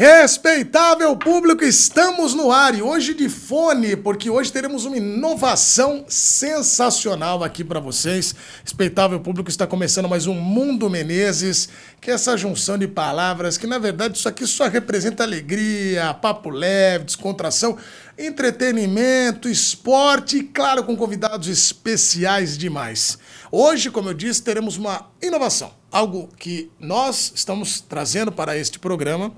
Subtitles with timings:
[0.00, 7.44] Respeitável público, estamos no ar e hoje de fone, porque hoje teremos uma inovação sensacional
[7.44, 8.34] aqui para vocês.
[8.64, 11.68] Respeitável público, está começando mais um Mundo Menezes,
[12.00, 16.48] que é essa junção de palavras que na verdade isso aqui só representa alegria, papo
[16.48, 17.76] leve, descontração,
[18.16, 23.18] entretenimento, esporte e claro com convidados especiais demais.
[23.52, 29.30] Hoje, como eu disse, teremos uma inovação, algo que nós estamos trazendo para este programa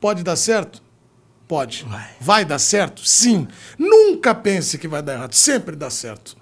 [0.00, 0.82] Pode dar certo?
[1.46, 1.84] Pode.
[1.88, 2.10] Vai.
[2.20, 3.06] vai dar certo?
[3.06, 3.46] Sim.
[3.78, 5.34] Nunca pense que vai dar errado.
[5.34, 6.36] Sempre dá certo.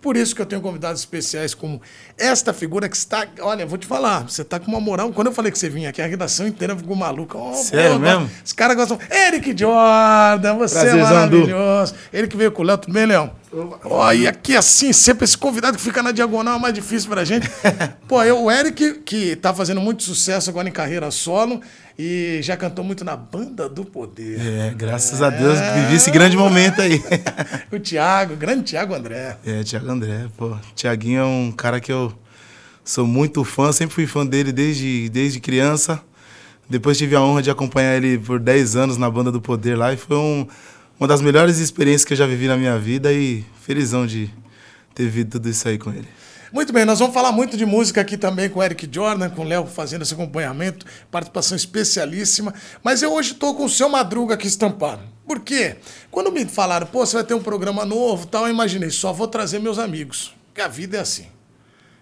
[0.00, 1.82] Por isso que eu tenho convidados especiais como
[2.16, 3.26] esta figura que está.
[3.40, 5.12] Olha, vou te falar, você está com uma moral.
[5.12, 7.36] Quando eu falei que você vinha aqui, a redação inteira ficou maluca.
[7.36, 8.30] Oh, Sério pô, mesmo?
[8.44, 8.98] Os caras gostam.
[9.10, 11.94] Eric Jordan, você é maravilhoso.
[12.12, 13.30] Ele que veio com o Léo, tudo bem, Léo?
[13.84, 17.24] Olha, e aqui assim, sempre esse convidado que fica na diagonal é mais difícil pra
[17.24, 17.50] gente.
[18.06, 21.60] Pô, eu, o Eric, que tá fazendo muito sucesso agora em carreira solo
[21.98, 24.38] e já cantou muito na Banda do Poder.
[24.40, 25.24] É, graças é.
[25.24, 27.02] a Deus vivi esse grande momento aí.
[27.72, 29.36] o Thiago, o grande Thiago André.
[29.44, 30.56] É, Thiago André, pô.
[30.76, 32.12] Thiaguinho é um cara que eu
[32.84, 36.00] sou muito fã, sempre fui fã dele desde, desde criança.
[36.70, 39.92] Depois tive a honra de acompanhar ele por 10 anos na Banda do Poder lá
[39.92, 40.46] e foi um
[40.98, 44.28] uma das melhores experiências que eu já vivi na minha vida e felizão de
[44.94, 46.08] ter vivido tudo isso aí com ele.
[46.50, 49.42] Muito bem, nós vamos falar muito de música aqui também com o Eric Jordan, com
[49.42, 52.54] o Léo fazendo esse acompanhamento, participação especialíssima.
[52.82, 55.02] Mas eu hoje estou com o seu Madruga aqui estampado.
[55.26, 55.76] Por quê?
[56.10, 59.28] Quando me falaram, pô, você vai ter um programa novo tal, eu imaginei, só vou
[59.28, 60.34] trazer meus amigos.
[60.46, 61.26] Porque a vida é assim.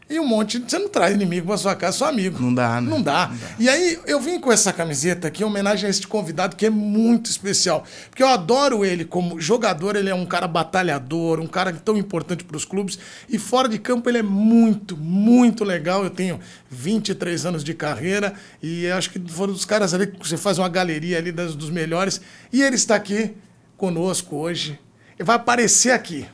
[0.08, 0.60] E um monte.
[0.60, 2.40] Você não traz inimigo pra sua casa, só amigo.
[2.40, 2.88] Não dá, né?
[2.88, 3.26] Não dá.
[3.26, 3.46] Não dá.
[3.58, 6.70] E aí, eu vim com essa camiseta aqui em homenagem a este convidado que é
[6.70, 7.84] muito especial.
[8.08, 12.44] Porque eu adoro ele como jogador, ele é um cara batalhador, um cara tão importante
[12.44, 12.96] para os clubes.
[13.28, 16.04] E fora de campo, ele é muito, muito legal.
[16.04, 16.38] Eu tenho
[16.70, 20.68] 23 anos de carreira e acho que foram dos caras ali que você faz uma
[20.68, 22.20] galeria ali das, dos melhores.
[22.52, 23.34] E ele está aqui
[23.77, 24.78] conosco hoje.
[25.18, 26.27] Ele vai aparecer aqui.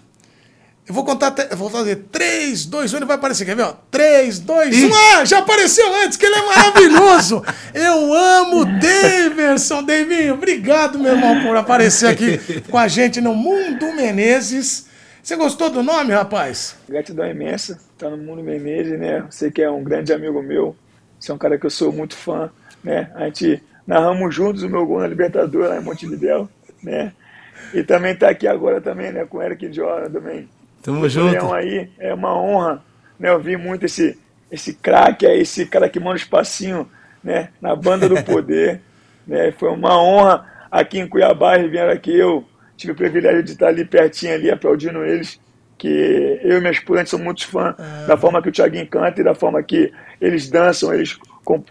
[0.88, 1.52] Eu vou contar até.
[1.52, 3.44] Eu vou fazer 3, 2, 1, ele vai aparecer.
[3.44, 3.62] Quer ver?
[3.62, 3.74] Ó?
[3.90, 4.90] 3, 2, 1.
[4.94, 7.44] Ah, já apareceu antes, que ele é maravilhoso.
[7.72, 10.34] Eu amo Daverson, Davinho.
[10.34, 14.88] Obrigado, meu irmão, por aparecer aqui com a gente no Mundo Menezes.
[15.22, 16.76] Você gostou do nome, rapaz?
[16.88, 17.78] Gratidão imensa.
[17.96, 19.24] Tá no Mundo Menezes, né?
[19.30, 20.74] Você que é um grande amigo meu.
[21.18, 22.50] Você é um cara que eu sou muito fã,
[22.82, 23.08] né?
[23.14, 26.48] A gente narramos juntos o meu gol na Libertadores lá em Montevideo,
[26.82, 27.12] né?
[27.72, 29.24] E também tá aqui agora também, né?
[29.24, 30.48] Com o Eric Jordan também
[30.82, 31.30] Tamo junto.
[31.30, 32.82] Leão aí, é uma honra,
[33.18, 33.30] né?
[33.30, 34.18] Eu vi muito esse,
[34.50, 36.88] esse craque aí, esse cara que manda o espacinho,
[37.22, 37.50] né?
[37.60, 38.80] Na banda do poder,
[39.26, 39.52] né?
[39.52, 42.44] Foi uma honra aqui em Cuiabá, eles vieram aqui, eu
[42.76, 45.40] tive o privilégio de estar ali pertinho ali, aplaudindo eles,
[45.78, 48.06] que eu e minha esposa somos muito fãs é.
[48.06, 51.18] da forma que o Thiaguinho canta e da forma que eles dançam, eles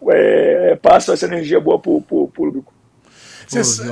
[0.09, 2.73] é, passam essa energia boa pro, pro público.
[3.51, 3.83] Cê,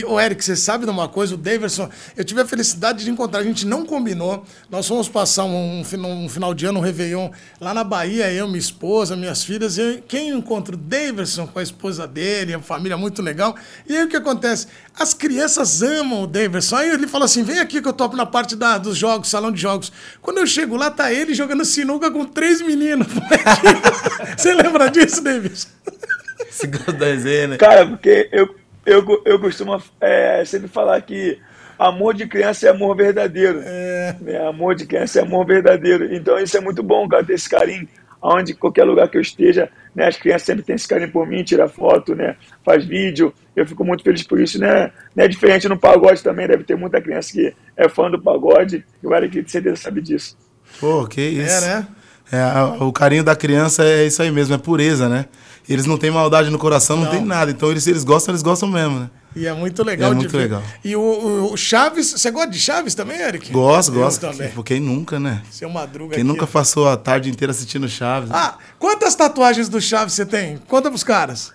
[0.00, 1.34] e, o Eric, você sabe de uma coisa?
[1.34, 4.44] O Daverson, eu tive a felicidade de encontrar, a gente não combinou.
[4.70, 8.58] Nós fomos passar um, um, final de ano, um Réveillon, lá na Bahia, eu, minha
[8.58, 9.78] esposa, minhas filhas.
[9.78, 13.56] E quem encontra o Daverson com a esposa dele, a família muito legal.
[13.88, 14.66] E aí o que acontece?
[14.94, 16.76] As crianças amam o Daverson.
[16.76, 19.50] Aí ele falou assim: vem aqui que eu topo na parte da, dos jogos, salão
[19.50, 19.90] de jogos.
[20.20, 23.06] Quando eu chego lá, tá ele jogando sinuca com três meninos.
[24.36, 25.68] Você lembra disso, Daverson?
[26.50, 27.56] Você gosta da né?
[27.58, 28.54] Cara, porque eu
[28.86, 31.38] eu, eu costumo é, sempre falar que
[31.78, 33.60] amor de criança é amor verdadeiro.
[33.64, 34.16] É.
[34.20, 34.48] Né?
[34.48, 36.14] Amor de criança é amor verdadeiro.
[36.14, 37.88] Então isso é muito bom, cara, ter esse carinho.
[38.22, 41.44] Onde, qualquer lugar que eu esteja, né, as crianças sempre têm esse carinho por mim,
[41.44, 43.32] tira foto, né, faz vídeo.
[43.54, 44.90] Eu fico muito feliz por isso, né?
[45.14, 48.84] Não é diferente no pagode também, deve ter muita criança que é fã do pagode.
[49.02, 50.36] E o Eric, de certeza, sabe disso.
[50.80, 51.64] Pô, que isso.
[51.64, 51.86] É, né?
[52.30, 55.26] É, o carinho da criança é isso aí mesmo, é pureza, né?
[55.68, 57.50] Eles não têm maldade no coração, não, não tem nada.
[57.50, 59.10] Então, eles, se eles gostam, eles gostam mesmo, né?
[59.34, 60.38] E é muito legal é muito ver.
[60.38, 60.62] legal.
[60.82, 63.52] E o, o, Chaves, você gosta de Chaves também, Eric?
[63.52, 64.20] Gosto, Eu gosto.
[64.20, 64.50] Também.
[64.64, 65.42] Quem nunca, né?
[65.50, 68.30] Seu Madruga Quem aqui, nunca passou a tarde inteira assistindo Chaves?
[68.32, 70.56] Ah, quantas tatuagens do Chaves você tem?
[70.56, 71.52] Conta pros caras.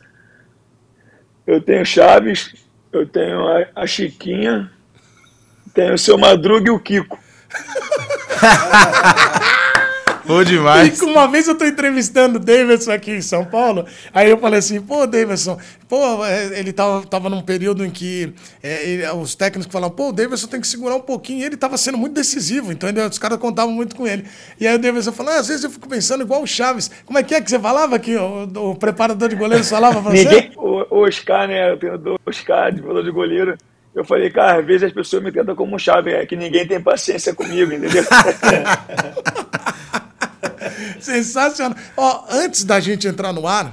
[1.48, 2.54] Eu tenho Chaves,
[2.94, 4.70] eu tenho a, a Chiquinha,
[5.74, 7.18] tenho o seu Madruga e o Kiko.
[10.32, 10.98] Bom demais.
[10.98, 14.60] E uma vez eu tô entrevistando o Davidson aqui em São Paulo, aí eu falei
[14.60, 18.34] assim, pô, Davidson, pô, é, ele tava, tava num período em que
[18.64, 21.58] é, ele, os técnicos falavam, pô, o Davidson tem que segurar um pouquinho, e ele
[21.58, 24.24] tava sendo muito decisivo, então ele, os caras contavam muito com ele.
[24.58, 27.20] E aí o Davidson falou, ah, às vezes eu fico pensando igual o Chaves, como
[27.20, 30.50] é que é que você falava que o, o preparador de goleiros falava pra Ninguém,
[30.50, 30.52] você?
[30.56, 33.58] O, o Oscar, né, o treinador Oscar, de preparador de goleiro,
[33.94, 36.66] eu falei, cara, às vezes as pessoas me tratam como um chave, é que ninguém
[36.66, 38.06] tem paciência comigo, entendeu?
[41.02, 41.78] Sensacional.
[41.98, 43.72] Ó, antes da gente entrar no ar,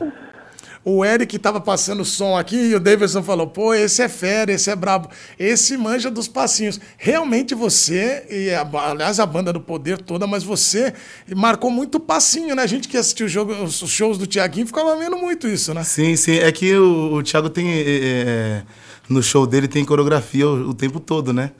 [0.90, 4.70] o Eric tava passando som aqui e o Davidson falou: pô, esse é fera, esse
[4.70, 6.80] é brabo, esse manja dos passinhos.
[6.96, 10.94] Realmente você, e a, aliás, a banda do poder toda, mas você
[11.36, 12.62] marcou muito passinho, né?
[12.62, 15.84] A gente que assistiu o jogo, os shows do Tiaguinho ficava vendo muito isso, né?
[15.84, 16.38] Sim, sim.
[16.38, 17.69] É que o, o Thiago tem.
[17.70, 18.62] É, é,
[19.08, 21.50] no show dele tem coreografia o, o, tempo todo, né?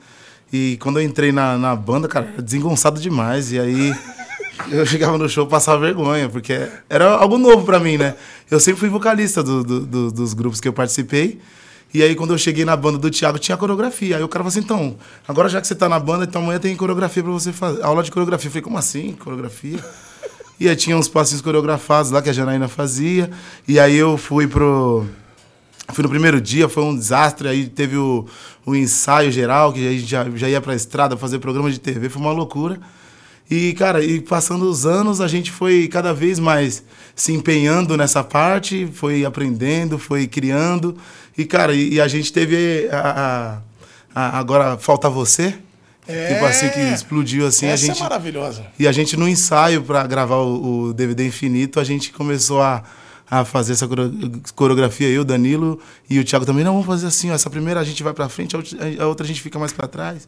[0.51, 3.51] E quando eu entrei na, na banda, cara, desengonçado demais.
[3.51, 3.93] E aí.
[4.69, 8.15] Eu chegava no show passava vergonha, porque era algo novo para mim, né?
[8.49, 11.39] Eu sempre fui vocalista do, do, do, dos grupos que eu participei.
[11.91, 14.17] E aí, quando eu cheguei na banda do Thiago, tinha coreografia.
[14.17, 14.95] Aí o cara falou assim: então,
[15.27, 17.81] agora já que você tá na banda, então amanhã tem coreografia pra você fazer.
[17.83, 18.47] Aula de coreografia.
[18.47, 19.13] Eu falei: como assim?
[19.13, 19.83] Coreografia?
[20.59, 23.31] E aí tinha uns passinhos coreografados lá que a Janaína fazia.
[23.67, 25.05] E aí eu fui pro.
[25.93, 27.47] Fui no primeiro dia, foi um desastre.
[27.47, 28.27] Aí teve o,
[28.65, 32.09] o ensaio geral, que a gente já, já ia pra estrada fazer programa de TV,
[32.09, 32.79] foi uma loucura.
[33.49, 36.83] E, cara, e passando os anos, a gente foi cada vez mais
[37.15, 40.95] se empenhando nessa parte, foi aprendendo, foi criando.
[41.35, 43.61] E, cara, e, e a gente teve a,
[44.13, 45.55] a, a, agora Falta Você.
[46.07, 47.67] É, tipo assim, que explodiu assim.
[47.67, 48.65] Essa a gente, é maravilhosa.
[48.79, 52.83] E a gente, no ensaio para gravar o, o, DVD Infinito, a gente começou a,
[53.29, 53.87] a fazer essa
[54.55, 55.07] coreografia.
[55.07, 55.79] Eu, Danilo
[56.09, 56.63] e o Thiago também.
[56.63, 59.27] Não, vamos fazer assim, ó, essa primeira a gente vai para frente, a outra a
[59.27, 60.27] gente fica mais para trás.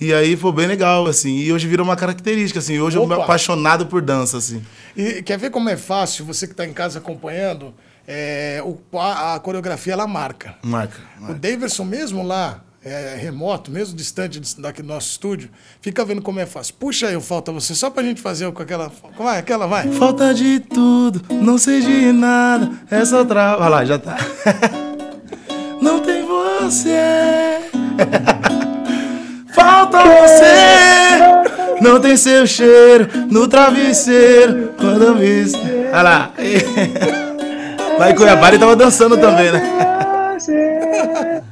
[0.00, 1.36] E aí foi bem legal, assim.
[1.36, 2.78] E hoje virou uma característica, assim.
[2.78, 3.04] Hoje Opa.
[3.04, 4.62] eu sou apaixonado por dança, assim.
[4.96, 7.72] E quer ver como é fácil, você que está em casa acompanhando,
[8.06, 10.56] é, o, a, a, coreografia ela marca.
[10.62, 10.98] Marca.
[11.18, 11.32] marca.
[11.32, 15.50] O Daverson mesmo lá, é, remoto, mesmo distante daqui do nosso estúdio,
[15.80, 16.74] fica vendo como é fácil.
[16.74, 18.90] Puxa aí Falta Você, só pra gente fazer com aquela...
[19.16, 19.88] Vai, aquela, vai.
[19.92, 23.56] Falta de tudo, não sei de nada, é só tra...
[23.56, 24.16] Vai lá, já tá.
[25.80, 27.60] não tem você...
[29.62, 35.44] Falta você, não tem seu cheiro no travesseiro quando eu vi.
[35.92, 36.32] Olha lá.
[37.96, 39.62] Lá em Cuiabá ele tava dançando também, né?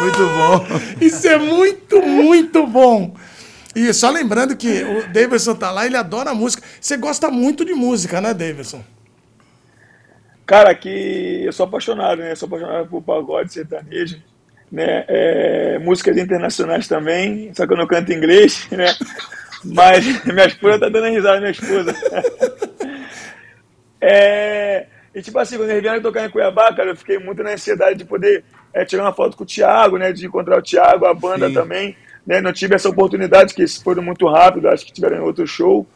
[0.00, 0.66] Muito bom.
[1.00, 3.14] Isso é muito, muito bom.
[3.76, 6.66] E só lembrando que o Davidson tá lá, ele adora música.
[6.80, 8.82] Você gosta muito de música, né, Davidson?
[10.46, 12.32] Cara, que eu sou apaixonado, né?
[12.32, 14.20] Eu sou apaixonado por pagode sertanejo
[14.70, 15.04] né?
[15.08, 18.94] É, músicas internacionais também, só que eu não canto inglês, né?
[19.64, 21.94] Mas minha esposa tá dando risada, minha esposa.
[24.02, 27.50] É, e tipo assim, quando eles vieram tocar em Cuiabá, cara, eu fiquei muito na
[27.50, 30.10] ansiedade de poder é, tirar uma foto com o Thiago, né?
[30.10, 31.54] De encontrar o Thiago, a banda Sim.
[31.54, 31.96] também.
[32.26, 32.40] Né?
[32.40, 35.86] Não tive essa oportunidade, que foram muito rápido, acho que tiveram outro show.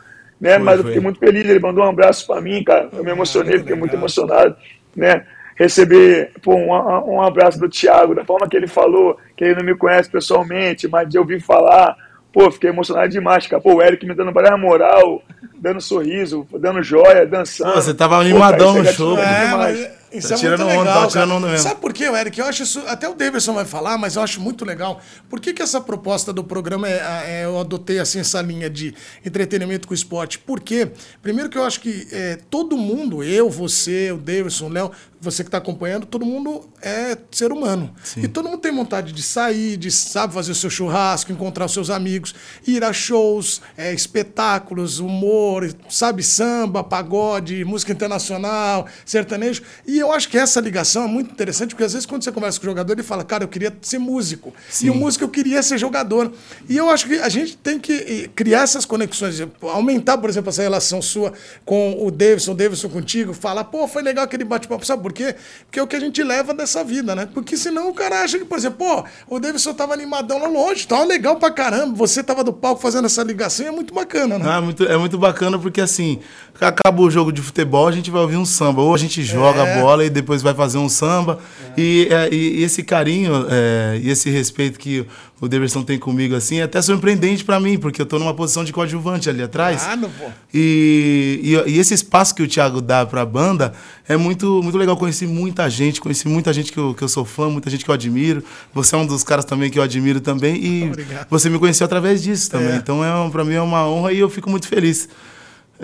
[0.41, 0.56] Né?
[0.56, 2.88] Foi, Mas eu fiquei muito feliz, ele mandou um abraço para mim, cara.
[2.93, 4.56] Eu me emocionei, fiquei muito emocionado,
[4.94, 5.25] né?
[5.56, 9.65] Receber pô, um, um abraço do Thiago, da forma que ele falou, que ele não
[9.65, 11.97] me conhece pessoalmente, mas de ouvir falar,
[12.33, 13.62] pô, fiquei emocionado demais, cara.
[13.62, 15.23] Pô, o Eric me dando várias moral,
[15.56, 17.73] dando sorriso, dando joia, dançando.
[17.73, 19.19] Pô, você tava animadão no show.
[19.19, 20.05] É, mas...
[20.15, 21.69] Isso tá é muito legal, onda, tá tirando onda mesmo.
[21.69, 22.39] Sabe por quê, Eric?
[22.39, 22.81] Eu acho isso.
[22.87, 25.01] Até o Davidson vai falar, mas eu acho muito legal.
[25.29, 28.95] Por que, que essa proposta do programa é, é, eu adotei assim essa linha de
[29.27, 30.39] entretenimento com esporte?
[30.39, 30.89] Porque,
[31.21, 34.93] primeiro que eu acho que é, todo mundo, eu, você, o Davidson, o Léo,
[35.25, 37.94] você que está acompanhando, todo mundo é ser humano.
[38.03, 38.23] Sim.
[38.23, 41.73] E todo mundo tem vontade de sair, de sabe fazer o seu churrasco, encontrar os
[41.73, 42.35] seus amigos,
[42.67, 49.63] ir a shows, é, espetáculos, humor, sabe, samba, pagode, música internacional, sertanejo.
[49.87, 52.60] E eu acho que essa ligação é muito interessante, porque às vezes quando você conversa
[52.60, 54.53] com o jogador, ele fala, cara, eu queria ser músico.
[54.69, 54.87] Sim.
[54.87, 56.32] E o músico eu queria ser jogador.
[56.69, 60.63] E eu acho que a gente tem que criar essas conexões, aumentar, por exemplo, essa
[60.63, 61.32] relação sua
[61.65, 65.35] com o Davidson, o Davidson contigo, falar, pô, foi legal aquele bate-papo, sabe por quê?
[65.65, 67.27] Porque é o que a gente leva dessa vida, né?
[67.33, 69.05] Porque senão o cara acha que, por exemplo, pô,
[69.35, 73.06] o Davidson tava animadão lá longe, tava legal pra caramba, você tava do palco fazendo
[73.06, 74.44] essa ligação, é muito bacana, né?
[74.47, 76.19] Ah, muito, é muito bacana porque assim,
[76.61, 79.63] acaba o jogo de futebol, a gente vai ouvir um samba, ou a gente joga
[79.63, 79.73] é.
[79.73, 81.39] a bola bola e depois vai fazer um samba.
[81.77, 81.81] É.
[81.81, 85.06] E, e, e, esse carinho é, e esse respeito que
[85.41, 88.64] o Deverson tem comigo, assim, é até surpreendente para mim, porque eu tô numa posição
[88.64, 89.84] de coadjuvante ali atrás.
[89.86, 90.32] Ah, não vou.
[90.53, 93.72] E, e, e, esse espaço que o Thiago dá pra banda
[94.08, 94.96] é muito, muito legal.
[94.96, 97.91] Conheci muita gente, conheci muita gente que eu, que eu sou fã, muita gente que
[97.91, 98.44] eu admiro.
[98.72, 100.56] Você é um dos caras também que eu admiro também.
[100.56, 101.26] E Obrigado.
[101.29, 102.72] você me conheceu através disso também.
[102.72, 102.76] É.
[102.76, 105.08] Então, é, para mim é uma honra e eu fico muito feliz.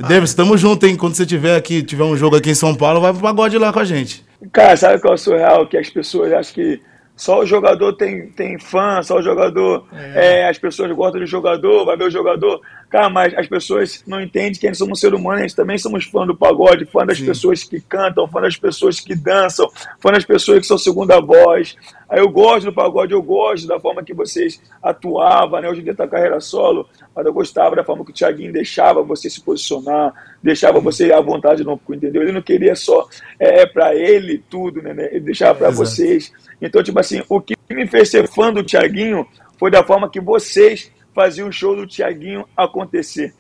[0.01, 0.07] Ah.
[0.07, 0.97] Davis, tamo junto, hein?
[0.97, 3.73] Quando você tiver aqui, tiver um jogo aqui em São Paulo, vai pro pagode lá
[3.73, 4.25] com a gente.
[4.53, 5.67] Cara, sabe qual é o surreal?
[5.67, 6.81] Que as pessoas acham que
[7.21, 9.87] só o jogador tem, tem fã, só o jogador.
[9.93, 10.39] É.
[10.39, 12.63] É, as pessoas gostam do jogador, vai ver o jogador.
[12.91, 15.55] Cara, mas as pessoas não entendem que a gente somos um ser humano, a gente
[15.55, 17.27] também somos fã do pagode, fã das Sim.
[17.27, 19.71] pessoas que cantam, fã das pessoas que dançam,
[20.01, 21.77] fã das pessoas que são segunda voz.
[22.09, 25.71] Aí eu gosto do pagode, eu gosto da forma que vocês atuavam, né?
[25.71, 29.05] Hoje em dia tá carreira solo, mas eu gostava da forma que o Thiaguinho deixava
[29.05, 32.23] você se posicionar, deixava você à vontade no entendeu?
[32.23, 34.91] Ele não queria só é, para ele tudo, né?
[35.13, 36.33] Ele deixava para vocês.
[36.61, 39.25] Então, tipo assim, o que me fez ser fã do Thiaguinho
[39.57, 43.35] foi da forma que vocês faziam o show do Thiaguinho acontecer.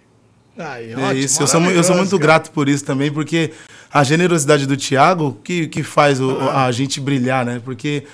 [0.58, 2.22] Aí, é ótimo, isso, eu sou, eu sou muito cara.
[2.22, 3.52] grato por isso também, porque
[3.92, 7.60] a generosidade do Thiago que, que faz o, a gente brilhar, né?
[7.64, 8.04] Porque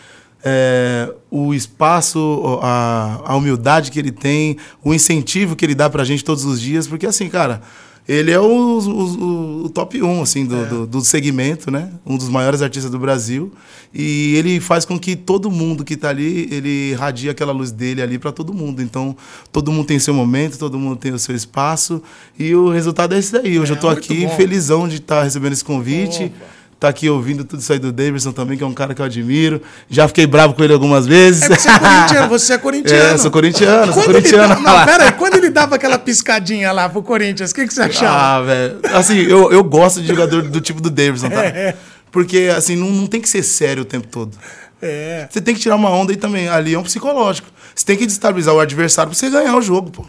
[0.45, 6.05] é, o espaço, a, a humildade que ele tem, o incentivo que ele dá pra
[6.05, 7.63] gente todos os dias, porque assim, cara,
[8.09, 10.65] ele é o, o, o top 1 assim, do, é.
[10.67, 11.91] do, do, segmento, né?
[12.05, 13.53] Um dos maiores artistas do Brasil.
[13.93, 18.01] E ele faz com que todo mundo que está ali, ele irradia aquela luz dele
[18.01, 18.81] ali para todo mundo.
[18.81, 19.17] Então,
[19.51, 22.01] todo mundo tem seu momento, todo mundo tem o seu espaço.
[22.39, 23.59] E o resultado é esse daí.
[23.59, 24.37] Hoje é, eu estou aqui bom.
[24.37, 26.25] felizão de estar tá recebendo esse convite.
[26.25, 29.01] Opa tá aqui ouvindo tudo isso aí do Davidson também, que é um cara que
[29.01, 29.63] eu admiro.
[29.89, 31.43] Já fiquei bravo com ele algumas vezes.
[31.43, 33.15] É você é corintiano, você é corintiano.
[33.15, 34.55] É, sou corintiano, sou corintiano.
[34.55, 37.73] Dá, não, pera aí, quando ele dava aquela piscadinha lá pro Corinthians, o que, que
[37.73, 38.17] você achava?
[38.17, 38.81] Ah, velho.
[38.95, 41.45] Assim, eu, eu gosto de jogador do tipo do Davidson, tá?
[41.45, 41.77] É.
[42.11, 44.37] Porque, assim, não, não tem que ser sério o tempo todo.
[44.81, 45.27] É.
[45.31, 46.49] Você tem que tirar uma onda aí também.
[46.49, 47.49] Ali é um psicológico.
[47.75, 50.07] Você tem que destabilizar o adversário pra você ganhar o jogo, pô.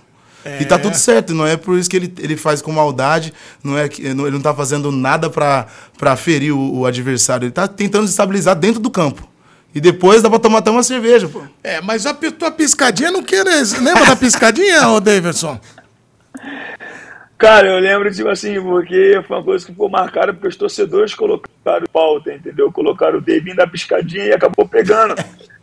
[0.48, 0.62] É.
[0.62, 3.78] E tá tudo certo, não é por isso que ele, ele faz com maldade, não
[3.78, 8.06] é que ele não tá fazendo nada para ferir o, o, adversário, ele tá tentando
[8.06, 9.28] estabilizar dentro do campo.
[9.76, 11.42] E depois dá pra tomar até uma cerveja, pô.
[11.62, 13.64] É, mas a tua piscadinha não querer.
[13.82, 15.60] Lembra da piscadinha, ô Davidson?
[17.38, 21.14] Cara, eu lembro, tipo assim, porque foi uma coisa que ficou marcada porque os torcedores
[21.14, 22.72] colocaram pauta, entendeu?
[22.72, 25.14] Colocaram o Davinho da piscadinha e acabou pegando.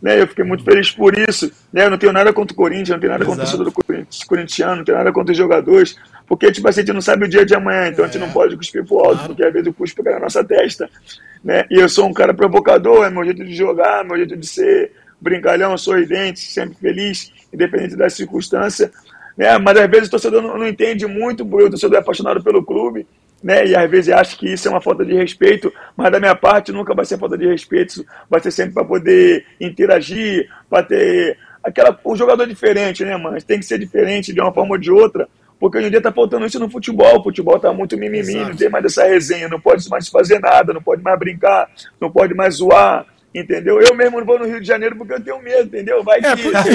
[0.01, 0.21] né?
[0.21, 1.51] Eu fiquei muito feliz por isso.
[1.73, 1.85] Né?
[1.85, 4.77] Eu não tenho nada contra o Corinthians, não tenho nada contra o torcedor do corintiano,
[4.77, 5.97] não tenho nada contra os jogadores.
[6.25, 8.27] Porque, tipo assim, a gente não sabe o dia de amanhã, então a gente não
[8.27, 8.31] é.
[8.31, 10.89] pode cuspir pro alto, porque às vezes o cuspe pega na nossa testa.
[11.43, 11.65] Né?
[11.69, 14.93] E eu sou um cara provocador, é meu jeito de jogar, meu jeito de ser
[15.19, 18.91] brincalhão, sorridente, sempre feliz, independente da circunstância
[19.37, 19.57] né?
[19.57, 22.63] Mas às vezes o torcedor não, não entende muito, porque o torcedor é apaixonado pelo
[22.63, 23.05] clube,
[23.43, 23.65] né?
[23.67, 26.71] E às vezes acha que isso é uma falta de respeito, mas da minha parte
[26.71, 31.97] nunca vai ser falta de respeito, vai ser sempre para poder interagir, para ter aquela
[32.05, 33.41] um jogador diferente, né, mano?
[33.41, 35.27] Tem que ser diferente de uma forma ou de outra,
[35.59, 37.19] porque hoje em dia tá faltando isso no futebol.
[37.19, 38.49] O futebol tá muito mimimi, Exato.
[38.49, 42.11] não tem mais essa resenha, não pode mais fazer nada, não pode mais brincar, não
[42.11, 43.05] pode mais zoar.
[43.35, 43.81] Entendeu?
[43.81, 46.01] Eu mesmo não vou no Rio de Janeiro porque eu tenho medo, entendeu?
[46.05, 46.27] Vai que.
[46.27, 46.69] É, porque...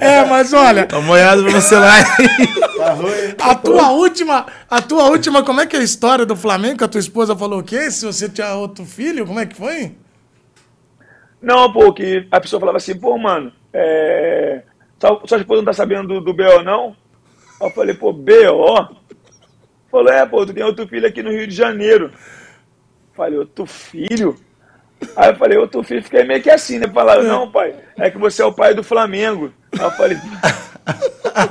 [0.00, 0.86] é mas olha.
[0.86, 1.94] Tá molhado pra você lá.
[3.42, 6.84] a tua última, a tua última, como é que é a história do Flamengo?
[6.84, 7.90] A tua esposa falou o quê?
[7.90, 9.96] Se você tinha outro filho, como é que foi?
[11.42, 14.62] Não, pô, que a pessoa falava assim, pô, mano, é...
[15.26, 16.94] sua esposa não tá sabendo do, do BO, não?
[17.60, 19.04] Eu falei, pô, BO?
[19.96, 22.12] Falou, é, pô, tu tem outro filho aqui no Rio de Janeiro.
[23.14, 24.36] Falei, outro filho?
[25.16, 26.86] Aí eu falei, outro filho, fiquei meio que assim, né?
[26.86, 29.50] Falaram, não, pai, é que você é o pai do Flamengo.
[29.72, 30.18] Aí eu falei.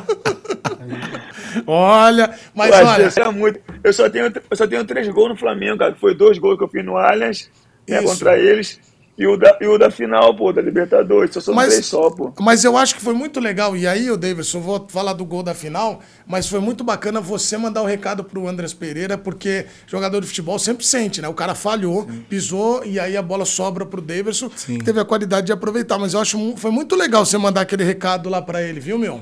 [1.65, 3.09] olha, mas olha.
[3.17, 3.59] Eu, muito.
[3.83, 5.95] Eu, só tenho, eu só tenho três gols no Flamengo, cara.
[5.95, 7.49] Foi dois gols que eu fiz no Allianz,
[7.89, 8.79] né, contra eles.
[9.17, 11.33] E o, da, e o da final, pô, da Libertadores.
[11.33, 12.33] Só são mas, três só, pô.
[12.41, 13.75] Mas eu acho que foi muito legal.
[13.75, 17.57] E aí, o Davidson, vou falar do gol da final, mas foi muito bacana você
[17.57, 21.29] mandar o um recado pro Andrés Pereira, porque jogador de futebol sempre sente, né?
[21.29, 22.25] O cara falhou, Sim.
[22.27, 24.79] pisou, e aí a bola sobra pro Davidson, Sim.
[24.79, 25.97] que teve a qualidade de aproveitar.
[25.97, 29.21] Mas eu acho foi muito legal você mandar aquele recado lá para ele, viu, meu?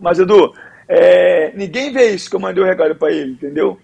[0.00, 0.54] Mas, Edu,
[0.88, 3.78] é, ninguém vê isso que eu mandei o recado para ele, entendeu?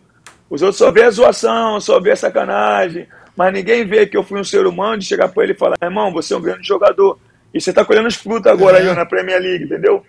[0.49, 3.07] Os outros só vê a zoação, só vê a sacanagem
[3.38, 5.76] mas ninguém vê que eu fui um ser humano de chegar para ele e falar,
[5.80, 7.21] irmão, você é um grande jogador.
[7.54, 10.04] E você está colhendo os frutos agora aí na Premier League, entendeu?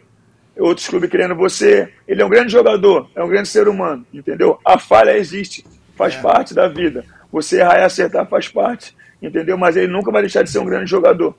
[0.57, 1.93] Outros clubes querendo você.
[2.07, 4.59] Ele é um grande jogador, é um grande ser humano, entendeu?
[4.65, 5.63] A falha existe,
[5.95, 6.21] faz é.
[6.21, 7.05] parte da vida.
[7.31, 9.55] Você errar e acertar faz parte, entendeu?
[9.59, 11.35] Mas ele nunca vai deixar de ser um grande jogador.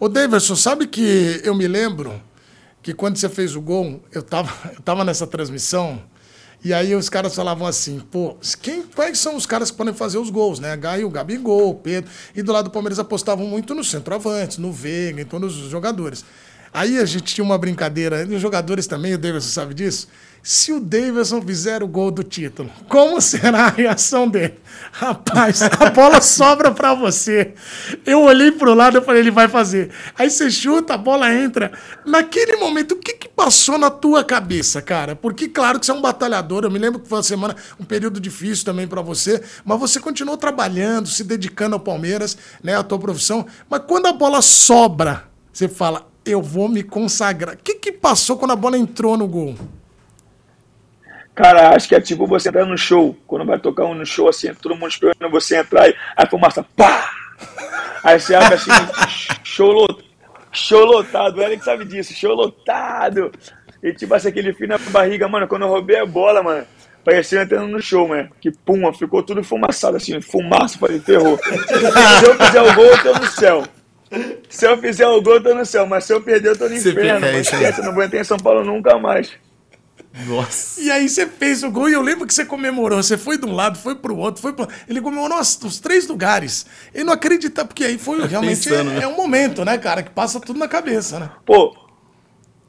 [0.00, 2.18] Ô, Davidson, sabe que eu me lembro
[2.82, 6.02] que quando você fez o gol, eu estava eu tava nessa transmissão
[6.64, 10.18] e aí os caras falavam assim, pô, quem, quais são os caras que podem fazer
[10.18, 10.76] os gols, né?
[10.76, 12.10] Gaio, Gabigol, Pedro.
[12.36, 16.24] E do lado do Palmeiras apostavam muito no centroavante, no Veiga, em todos os jogadores.
[16.72, 20.08] Aí a gente tinha uma brincadeira, e os jogadores também, o Davidson sabe disso,
[20.42, 24.58] se o Davidson fizer o gol do título, como será a reação dele?
[24.90, 27.54] Rapaz, a bola sobra para você.
[28.04, 29.90] Eu olhei pro lado e falei, ele vai fazer.
[30.18, 31.70] Aí você chuta, a bola entra.
[32.04, 35.14] Naquele momento, o que, que passou na tua cabeça, cara?
[35.14, 36.64] Porque, claro que você é um batalhador.
[36.64, 40.00] Eu me lembro que foi uma semana, um período difícil também para você, mas você
[40.00, 43.46] continuou trabalhando, se dedicando ao Palmeiras, né, à tua profissão.
[43.70, 47.54] Mas quando a bola sobra, você fala, eu vou me consagrar.
[47.54, 49.56] O que, que passou quando a bola entrou no gol?
[51.34, 53.16] Cara, acho que é tipo você entrar no show.
[53.26, 56.64] Quando vai tocar um no show, assim, todo mundo esperando você entrar e a fumaça,
[56.76, 57.10] pá!
[58.04, 58.70] Aí você abre assim,
[59.42, 60.04] show, lot,
[60.52, 61.38] show lotado.
[61.38, 63.32] O Eric sabe disso, show lotado.
[63.82, 66.66] E tipo assim, aquele fio na barriga, mano, quando eu roubei a bola, mano,
[67.04, 68.28] parecia entrando no show, mano.
[68.40, 71.38] Que pum, ficou tudo fumaçado, assim, fumaça, falei, ferrou.
[71.38, 73.62] se eu fizer o gol, eu tô no céu.
[74.50, 76.68] Se eu fizer o gol, eu tô no céu, mas se eu perder, eu tô
[76.68, 77.24] no inferno.
[77.24, 79.32] É, esquece, eu não vou entrar em São Paulo nunca mais.
[80.26, 80.80] Nossa.
[80.80, 83.02] E aí você fez o gol e eu lembro que você comemorou.
[83.02, 84.68] Você foi de um lado, foi pro outro, foi pro...
[84.86, 86.66] Ele comemorou os três lugares.
[86.94, 89.02] Ele não acredita, porque aí foi realmente Pensando, é, né?
[89.02, 91.30] é, um momento, né, cara, que passa tudo na cabeça, né?
[91.46, 91.74] Pô,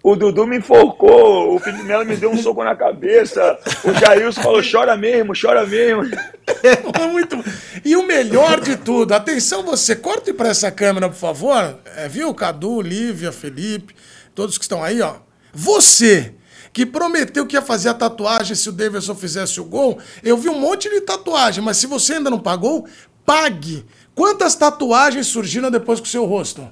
[0.02, 4.42] o Dudu me enforcou, o Felipe Melo me deu um soco na cabeça, o Jailson
[4.42, 6.04] falou, chora mesmo, chora mesmo.
[6.64, 7.38] É muito...
[7.84, 11.78] E o melhor de tudo, atenção você, corte para essa câmera, por favor.
[11.98, 13.94] É, viu, Cadu, Lívia, Felipe,
[14.34, 15.16] todos que estão aí, ó.
[15.54, 16.34] Você
[16.74, 20.00] que prometeu que ia fazer a tatuagem se o Davidson fizesse o gol.
[20.24, 22.88] Eu vi um monte de tatuagem, mas se você ainda não pagou,
[23.24, 23.86] pague.
[24.16, 26.68] Quantas tatuagens surgiram depois com o seu rosto?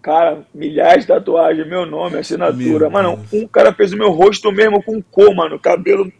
[0.00, 2.88] Cara, milhares de tatuagens, meu nome, assinatura.
[2.88, 6.10] Meu mano, um cara fez o meu rosto mesmo com cor, mano, cabelo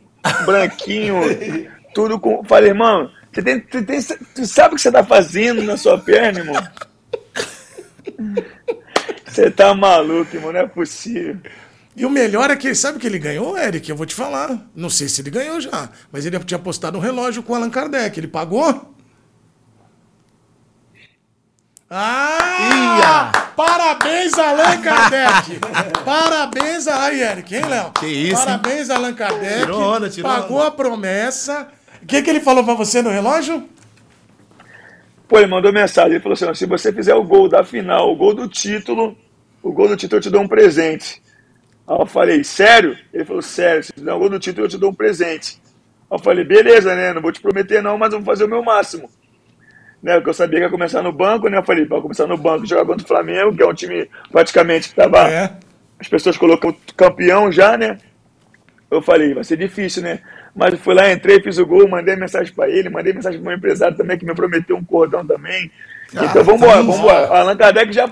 [0.45, 1.21] branquinho,
[1.95, 2.45] tudo com.
[2.45, 5.99] Falei, mano, você, tem, você, tem, você sabe o que você tá fazendo na sua
[5.99, 6.57] perna, irmão?
[9.27, 11.37] Você tá maluco, irmão, não é possível.
[11.97, 13.89] E o melhor é que, sabe que ele ganhou, Eric?
[13.89, 14.69] Eu vou te falar.
[14.75, 17.71] Não sei se ele ganhou já, mas ele tinha postado um relógio com o Allan
[17.71, 18.21] Kardec.
[18.21, 18.93] Ele pagou?
[21.89, 23.31] Ah!
[23.33, 23.47] Ia.
[23.57, 25.59] Parabéns, Allan Kardec!
[26.05, 27.93] Parabéns aí, Eric, hein, Léo?
[27.93, 28.45] Que isso?
[28.45, 29.61] Parabéns, Allan Kardec.
[29.61, 30.67] Tirou onda, tirou Pagou onda.
[30.67, 31.69] a promessa.
[32.03, 33.67] O que, que ele falou pra você no relógio?
[35.27, 36.13] Pô, ele mandou mensagem.
[36.13, 39.17] Ele falou assim: se você fizer o gol da final, o gol do título,
[39.63, 41.23] o gol do título eu te dou um presente.
[41.89, 42.97] Aí eu falei, sério?
[43.13, 45.61] Ele falou, sério, se der um gol do título eu te dou um presente.
[46.11, 47.13] Aí eu falei, beleza, né?
[47.13, 49.09] Não vou te prometer não, mas eu vou fazer o meu máximo.
[50.03, 51.59] Né, porque eu sabia que ia começar no banco, né?
[51.59, 54.91] Eu falei, para começar no banco, jogar contra o Flamengo, que é um time praticamente
[54.91, 55.29] que tava.
[55.29, 55.53] É.
[55.99, 57.99] As pessoas colocam campeão já, né?
[58.91, 60.21] Eu falei, vai ser difícil, né?
[60.55, 63.45] Mas eu fui lá, entrei, fiz o gol, mandei mensagem para ele, mandei mensagem para
[63.45, 65.71] o meu empresário também, que me prometeu um cordão também.
[66.15, 67.27] Ah, então vamos embora, vamos embora.
[67.27, 68.09] Allan Kardec já.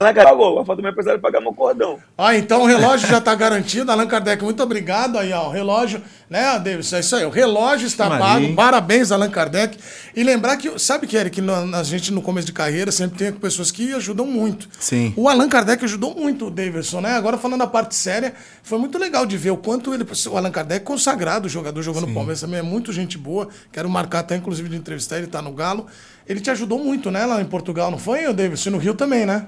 [0.00, 1.98] Allan Kardec pagou, vai falta o meu empresário pagar meu cordão.
[2.16, 3.90] Ah, então o relógio já está garantido.
[3.90, 5.48] Allan Kardec, muito obrigado aí, ó.
[5.48, 6.92] O relógio, né, Davis?
[6.92, 7.24] É isso aí.
[7.24, 8.54] O relógio está pago.
[8.54, 9.76] Parabéns, Allan Kardec.
[10.14, 13.72] E lembrar que, sabe, Kelly, que a gente no começo de carreira sempre tem pessoas
[13.72, 14.68] que ajudam muito.
[14.78, 15.12] Sim.
[15.16, 17.16] O Allan Kardec ajudou muito o Davidson, né?
[17.16, 20.06] Agora falando da parte séria, foi muito legal de ver o quanto ele.
[20.30, 23.48] O Allan Kardec consagrado, jogador jogando no Palmeiras também, é muito gente boa.
[23.72, 25.88] Quero marcar até, inclusive, de entrevistar, ele tá no Galo.
[26.28, 28.68] Ele te ajudou muito, né, lá em Portugal, não foi, Davidson?
[28.68, 29.46] E no Rio também, né?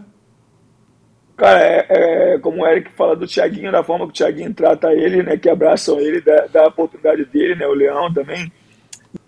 [1.40, 1.86] Cara, é,
[2.34, 5.38] é, como o Eric fala do Thiaguinho, da forma que o Thiaguinho trata ele, né?
[5.38, 7.66] Que abraçam ele, dá, a oportunidade dele, né?
[7.66, 8.52] O Leão também.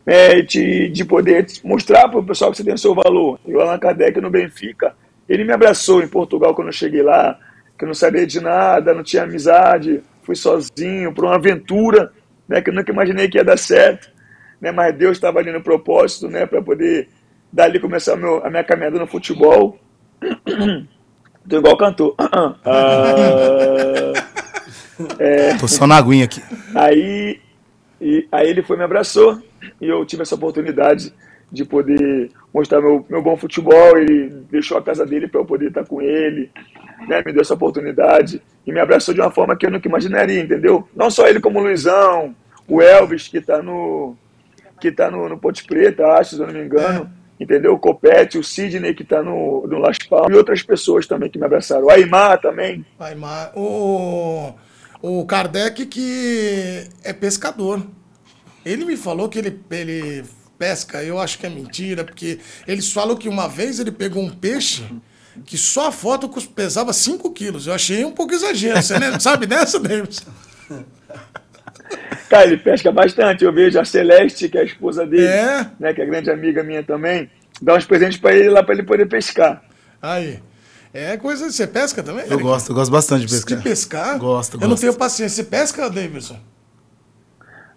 [0.05, 3.41] É, de, de poder mostrar para o pessoal que você tem o seu valor.
[3.47, 4.95] E o Allan Kardec no Benfica,
[5.27, 7.39] ele me abraçou em Portugal quando eu cheguei lá,
[7.79, 12.13] que eu não sabia de nada, não tinha amizade, fui sozinho para uma aventura,
[12.47, 12.61] né?
[12.61, 14.13] Que eu nunca imaginei que ia dar certo,
[14.61, 14.71] né?
[14.71, 16.45] Mas Deus estava ali no propósito, né?
[16.45, 17.09] Para poder
[17.51, 19.79] dali começar meu, a minha caminhada no futebol.
[21.49, 22.15] Tô igual cantor.
[22.65, 22.65] Ah,
[25.19, 26.43] é, Tô só na aguinha aqui.
[26.75, 27.41] Aí,
[28.01, 29.41] e, aí ele foi me abraçou
[29.81, 31.13] e eu tive essa oportunidade
[31.51, 33.99] de poder mostrar meu, meu bom futebol.
[33.99, 36.51] Ele deixou a casa dele para eu poder estar com ele,
[37.07, 37.23] né?
[37.25, 40.89] me deu essa oportunidade e me abraçou de uma forma que eu nunca imaginaria, entendeu?
[40.95, 42.35] Não só ele, como o Luizão,
[42.67, 44.17] o Elvis, que está no,
[44.81, 47.11] que tá no, no Ponte Preta, acho, se eu não me engano.
[47.43, 47.75] Entendeu?
[47.75, 51.39] O Copete, o Sidney, que está no, no Las Palmas, e outras pessoas também que
[51.39, 51.87] me abraçaram.
[51.87, 52.87] O Aymar também.
[53.01, 53.53] Aymar.
[53.57, 54.55] O,
[55.03, 57.85] o Kardec, que é pescador.
[58.65, 60.25] Ele me falou que ele, ele
[60.57, 64.31] pesca, eu acho que é mentira, porque eles falam que uma vez ele pegou um
[64.31, 64.85] peixe
[65.45, 67.67] que só a foto pesava 5 quilos.
[67.67, 68.81] Eu achei um pouco exagero.
[68.81, 70.25] Você sabe dessa, Davis?
[72.29, 73.45] Cara, ele pesca bastante.
[73.45, 75.67] Eu vejo a Celeste, que é a esposa dele, é.
[75.79, 78.83] né, que é grande amiga minha também, dá uns presentes para ele lá para ele
[78.83, 79.63] poder pescar.
[80.01, 80.41] Aí.
[80.95, 81.51] É coisa.
[81.51, 82.27] Você pesca também?
[82.29, 83.59] Eu gosto, eu gosto bastante de pescar.
[83.59, 84.19] De pescar?
[84.19, 84.71] Gosto, Eu gosto.
[84.71, 85.43] não tenho paciência.
[85.43, 86.39] Você pesca, Davidson?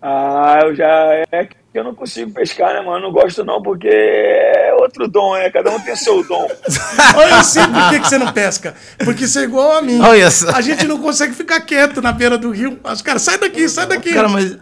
[0.07, 1.23] Ah, eu já.
[1.31, 3.07] É que eu não consigo pescar, né, mano?
[3.07, 5.49] Não gosto não, porque é outro dom, é.
[5.49, 6.47] Cada um tem seu dom.
[7.17, 8.75] Olha, eu sei por que, que você não pesca.
[9.03, 9.99] Porque você é igual a mim.
[9.99, 12.79] Olha A gente não consegue ficar quieto na beira do rio.
[12.83, 14.13] Os caras, sai daqui, sai daqui.
[14.13, 14.59] Cara, mas.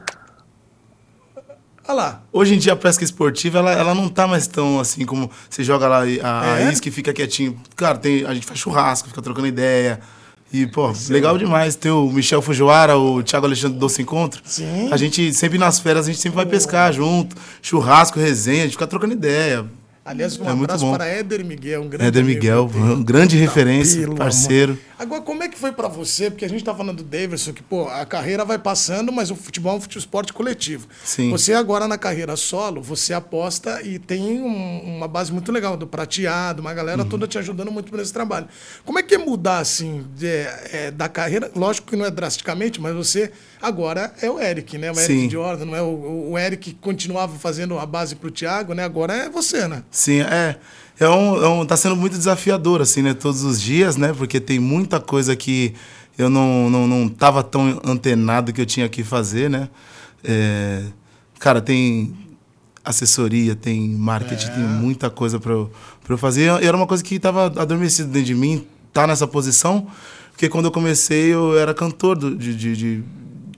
[1.85, 2.23] Olha lá.
[2.31, 5.61] Hoje em dia a pesca esportiva, ela, ela não tá mais tão assim como você
[5.61, 6.71] joga lá a, a é?
[6.71, 7.59] isca e fica quietinho.
[7.75, 9.99] Cara, tem, a gente faz churrasco, fica trocando ideia.
[10.53, 11.75] E, pô, legal demais.
[11.75, 14.39] Tem o Michel Fujiwara, o Thiago Alexandre do Doce Encontro.
[14.45, 14.87] Sim.
[14.91, 17.35] A gente sempre nas férias, a gente sempre vai pescar junto.
[17.59, 19.65] Churrasco, resenha, a gente fica trocando ideia.
[20.05, 24.77] Aliás, um É abraço para Éder Miguel, um grande Éder Miguel, uma grande referência, parceiro.
[24.99, 26.29] Agora, como é que foi pra você?
[26.29, 29.35] Porque a gente tá falando do Davidson, que, pô, a carreira vai passando, mas o
[29.35, 30.87] futebol é um esporte coletivo.
[31.05, 31.29] Sim.
[31.31, 35.87] Você agora na carreira solo, você aposta e tem um- uma base muito legal do
[35.87, 36.75] prateado, uma Uhum.
[36.75, 38.47] galera toda te ajudando muito nesse trabalho.
[38.83, 41.49] Como é que é mudar, assim, de- é, da carreira?
[41.55, 43.31] Lógico que não é drasticamente, mas você
[43.63, 44.91] agora é o Eric, né?
[44.91, 45.29] O Eric Sim.
[45.29, 48.83] Jordan, não é o, o Eric que continuava fazendo a base pro Thiago, né?
[48.83, 49.83] Agora é você, né?
[49.89, 50.57] Sim, é.
[50.99, 53.13] É um, é um, tá sendo muito desafiador, assim, né?
[53.15, 54.13] Todos os dias, né?
[54.15, 55.73] Porque tem muita coisa que
[56.17, 59.69] eu não, não, não tava tão antenado que eu tinha que fazer, né?
[60.23, 60.83] É,
[61.39, 62.13] cara, tem
[62.85, 65.71] assessoria, tem marketing, tem muita coisa para eu,
[66.03, 66.41] pra eu fazer.
[66.61, 69.87] E era uma coisa que estava adormecida dentro de mim, tá nessa posição,
[70.31, 73.03] porque quando eu comecei eu era cantor do- de, de, de-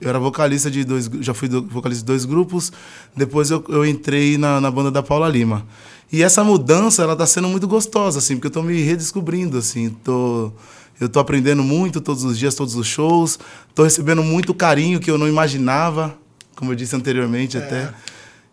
[0.00, 2.72] eu era vocalista de dois, já fui do- vocalista de dois grupos.
[3.16, 5.66] Depois eu, eu entrei na, na banda da Paula Lima.
[6.12, 9.90] E essa mudança, ela tá sendo muito gostosa, assim, porque eu tô me redescobrindo, assim,
[10.04, 10.52] tô
[10.98, 13.38] eu tô aprendendo muito todos os dias, todos os shows,
[13.74, 16.16] tô recebendo muito carinho que eu não imaginava,
[16.54, 17.92] como eu disse anteriormente até.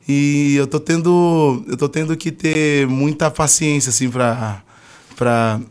[0.08, 4.62] E eu tô tendo, eu tô tendo que ter muita paciência assim para
[5.16, 5.62] para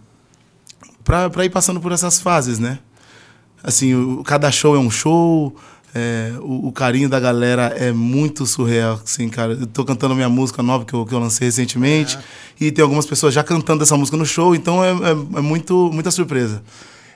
[1.04, 2.78] para ir passando por essas fases, né?
[3.62, 5.55] Assim, o, cada show é um show,
[5.94, 9.53] é, o, o carinho da galera é muito surreal, assim, cara.
[9.53, 12.18] Eu tô cantando minha música nova que eu, que eu lancei recentemente
[12.61, 15.90] e tem algumas pessoas já cantando essa música no show, então é, é, é muito,
[15.92, 16.62] muita surpresa.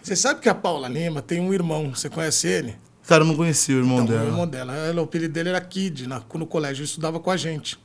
[0.02, 2.76] Você sabe que a Paula Lima tem um irmão, você conhece ele?
[3.08, 4.24] Cara, eu não conheci o irmão Então, dela.
[4.24, 4.72] o irmão dela.
[4.74, 7.78] Ela, o apelido dele era Kid, na, no colégio, ele estudava com a gente.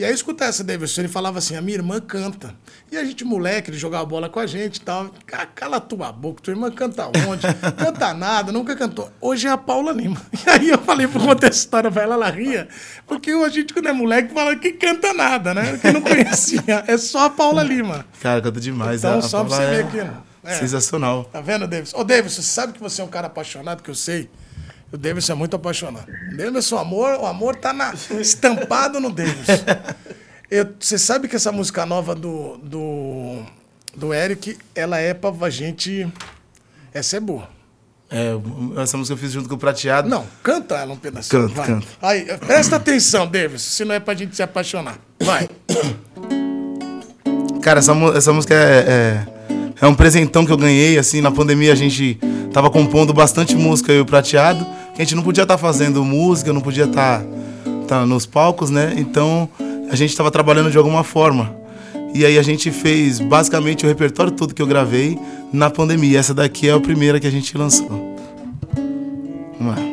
[0.00, 2.54] E aí, escuta essa, Davidson, ele falava assim, a minha irmã canta.
[2.90, 5.10] E a gente, moleque, ele jogava bola com a gente e tal.
[5.26, 7.42] "Ca- Cala tua boca, tua irmã canta onde?
[7.76, 9.12] canta nada, nunca cantou.
[9.20, 10.16] Hoje é a Paula Lima.
[10.46, 12.66] E aí eu falei, vou contar essa história pra ela, ela ria.
[13.06, 15.76] Porque a gente, quando é moleque, fala que canta nada, né?
[15.78, 16.82] Que não conhecia.
[16.86, 18.06] É só a Paula Lima.
[18.22, 19.00] Cara, canta demais.
[19.04, 20.14] Então, a só pra Paula você ver é aqui, né?
[20.44, 20.54] É.
[20.54, 21.24] Sensacional.
[21.24, 21.98] Tá vendo, Davidson?
[21.98, 24.30] Ô, Davidson, você sabe que você é um cara apaixonado, que eu sei.
[24.92, 26.06] O Davidson é muito apaixonado.
[26.32, 29.52] O Davidson, o amor, o amor tá na, estampado no Davidson.
[30.50, 33.42] Eu- você sabe que essa música nova do, do,
[33.96, 36.08] do Eric, ela é pra gente...
[36.92, 37.48] Essa é boa.
[38.10, 38.32] É,
[38.82, 40.08] essa música eu fiz junto com o Prateado.
[40.08, 41.42] Não, canta ela um pedacinho.
[41.42, 41.66] Canto, vai.
[41.68, 41.86] canto.
[42.02, 44.98] Aí, presta atenção, Davidson, se não é pra gente se apaixonar.
[45.20, 45.48] Vai.
[47.62, 49.26] Cara, essa, essa música é, é,
[49.82, 52.18] é um presentão que eu ganhei, assim, na pandemia a gente
[52.52, 56.52] tava compondo bastante música, eu e o Prateado, a gente não podia estar fazendo música,
[56.52, 57.22] não podia estar
[58.06, 58.94] nos palcos, né?
[58.96, 59.48] Então,
[59.90, 61.58] a gente tava trabalhando de alguma forma.
[62.14, 65.18] E aí a gente fez basicamente o repertório todo que eu gravei
[65.52, 66.18] na pandemia.
[66.18, 68.16] Essa daqui é a primeira que a gente lançou.
[69.58, 69.90] Vamos lá.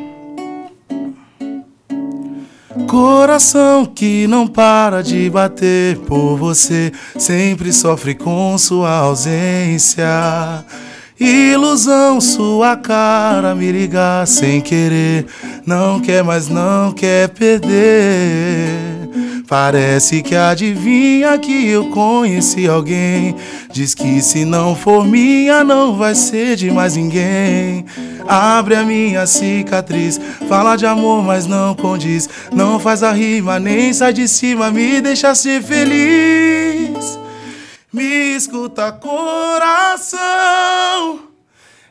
[2.87, 10.05] Coração que não para de bater por você, sempre sofre com sua ausência.
[11.19, 15.25] Ilusão, sua cara me ligar sem querer.
[15.65, 19.07] Não quer, mas não quer perder.
[19.47, 23.35] Parece que adivinha que eu conheci alguém.
[23.71, 27.85] Diz que se não for minha, não vai ser de mais ninguém.
[28.27, 32.29] Abre a minha cicatriz, fala de amor, mas não condiz.
[32.51, 37.17] Não faz a rima, nem sai de cima, me deixa ser feliz.
[37.91, 40.17] Me escuta, coração.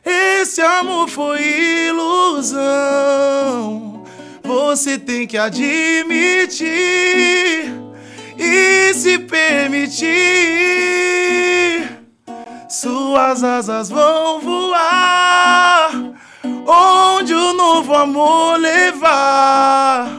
[0.05, 1.41] Esse amor foi
[1.87, 2.55] ilusão.
[4.43, 6.67] Você tem que admitir
[8.37, 10.07] e se permitir.
[12.69, 15.89] Suas asas vão voar
[16.67, 20.11] onde o novo amor levar.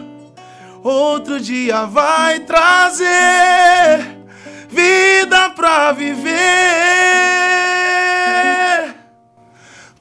[0.82, 4.18] Outro dia vai trazer
[4.68, 5.27] vida
[5.58, 6.30] pra viver.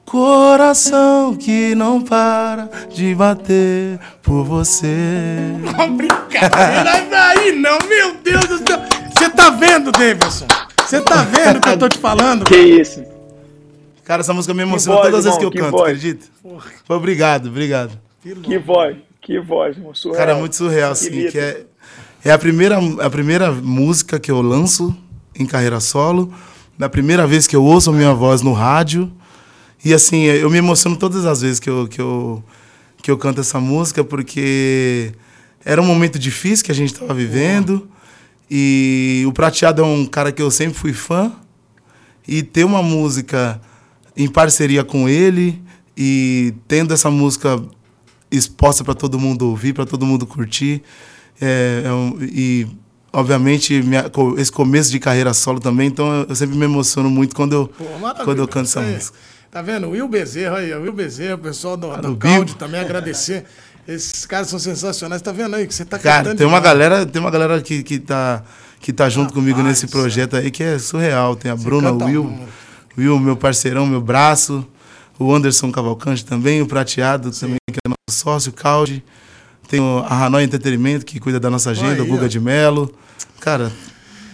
[0.04, 4.86] Coração que não para de bater por você.
[5.76, 6.92] Não, brincadeira
[7.28, 8.78] aí, não, meu Deus do céu.
[9.14, 10.46] Você tá vendo, Davidson?
[10.78, 12.44] Você tá vendo o que eu tô te falando?
[12.44, 13.04] Que isso?
[14.04, 15.82] Cara, essa música me emociona voz, todas as vezes que eu que canto, voz.
[15.82, 16.26] acredita?
[16.88, 17.98] Obrigado, obrigado.
[18.42, 19.94] Que voz, que voz, irmão.
[19.94, 20.18] Surreal.
[20.18, 21.32] Cara, é muito surreal, assim, Querido.
[21.32, 21.66] que é,
[22.24, 24.96] é a, primeira, a primeira música que eu lanço
[25.38, 26.32] em carreira solo,
[26.76, 29.10] da primeira vez que eu ouço a minha voz no rádio,
[29.84, 32.42] e assim, eu me emociono todas as vezes que eu, que eu,
[33.02, 35.12] que eu canto essa música, porque
[35.64, 37.88] era um momento difícil que a gente estava vivendo,
[38.50, 41.32] e o Prateado é um cara que eu sempre fui fã,
[42.28, 43.60] e ter uma música
[44.14, 45.62] em parceria com ele
[45.96, 47.62] e tendo essa música
[48.30, 50.82] exposta para todo mundo ouvir, para todo mundo curtir.
[51.40, 52.66] É, é um, e,
[53.12, 57.52] obviamente, minha, esse começo de carreira solo também, então eu sempre me emociono muito quando
[57.52, 57.84] eu, Pô,
[58.24, 59.16] quando eu canto essa música.
[59.50, 59.88] Tá vendo?
[59.88, 62.16] Will Bezerra aí, Will Bezerra, o pessoal do, ah, do
[62.54, 63.44] também agradecer.
[63.86, 65.22] Esses caras são sensacionais.
[65.22, 67.98] Tá vendo aí que você tá Cara, tem uma galera, tem uma galera que, que,
[67.98, 68.44] tá,
[68.78, 71.34] que tá junto comigo nesse projeto aí que é surreal.
[71.34, 72.46] Tem a você Bruna, o Will, um...
[72.98, 74.66] Will, meu parceirão, meu braço.
[75.18, 77.40] O Anderson Cavalcante também, o Prateado Sim.
[77.40, 79.02] também, que é nosso sócio, o Calde.
[79.68, 82.92] Tem a Hanoi Entretenimento, que cuida da nossa agenda, aí, o Guga de Melo.
[83.38, 83.70] Cara,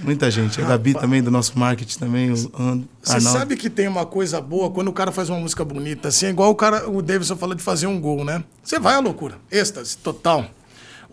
[0.05, 0.61] Muita gente.
[0.61, 2.31] A Gabi também, do nosso marketing também.
[2.31, 6.27] Você sabe que tem uma coisa boa quando o cara faz uma música bonita, assim,
[6.27, 8.45] é igual o cara, o Davidson falou de fazer um gol, né?
[8.63, 9.37] Você vai à loucura.
[9.51, 10.45] Êxtase, total.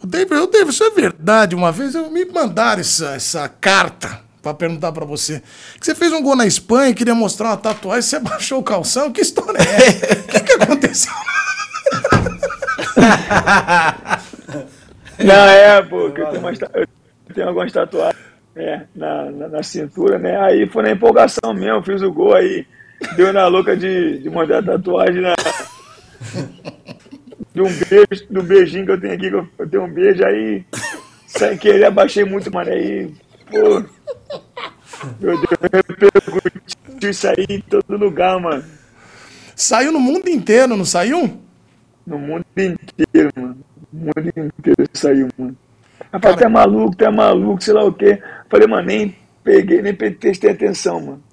[0.04, 1.56] O Davidson, o Davidson é verdade.
[1.56, 5.42] Uma vez eu me mandaram essa, essa carta para perguntar para você.
[5.80, 8.64] Que você fez um gol na Espanha e queria mostrar uma tatuagem, você baixou o
[8.64, 9.12] calção.
[9.12, 10.20] Que história é?
[10.20, 11.14] O que, que aconteceu?
[15.24, 20.18] Não, é, pô, eu tenho, uma, eu tenho algumas tatuagens é, na, na, na, cintura,
[20.20, 20.40] né?
[20.42, 22.66] Aí foi na empolgação mesmo, fiz o gol aí,
[23.16, 25.36] deu na louca de, de mandar a tatuagem na.
[27.54, 30.64] De um beijo, do beijinho que eu tenho aqui, que eu tenho um beijo aí,
[31.28, 32.72] sem querer, abaixei muito, mano.
[32.72, 33.14] Aí,
[33.50, 33.84] pô.
[35.20, 35.48] Meu Deus,
[37.02, 38.64] eu isso aí em todo lugar, mano.
[39.56, 41.40] Saiu no mundo inteiro, não saiu?
[42.06, 43.58] No mundo inteiro, mano.
[43.92, 45.56] No mundo inteiro saiu, mano.
[46.12, 48.22] Rapaz, tu é maluco, tu é maluco, sei lá o quê.
[48.50, 51.24] Falei, mano, nem peguei, nem prestei atenção, mano.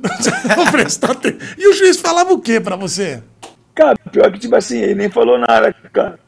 [0.56, 1.48] não prestou atenção.
[1.56, 3.22] E o juiz falava o quê pra você?
[3.74, 6.18] Cara, pior que, tipo assim, ele nem falou nada, cara.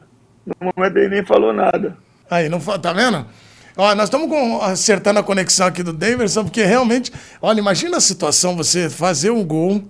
[0.45, 1.97] No momento ele nem falou nada.
[2.29, 3.25] Aí, não tá vendo?
[3.77, 8.55] Ó, nós estamos acertando a conexão aqui do Davidson, porque realmente, olha, imagina a situação,
[8.55, 9.83] você fazer um gol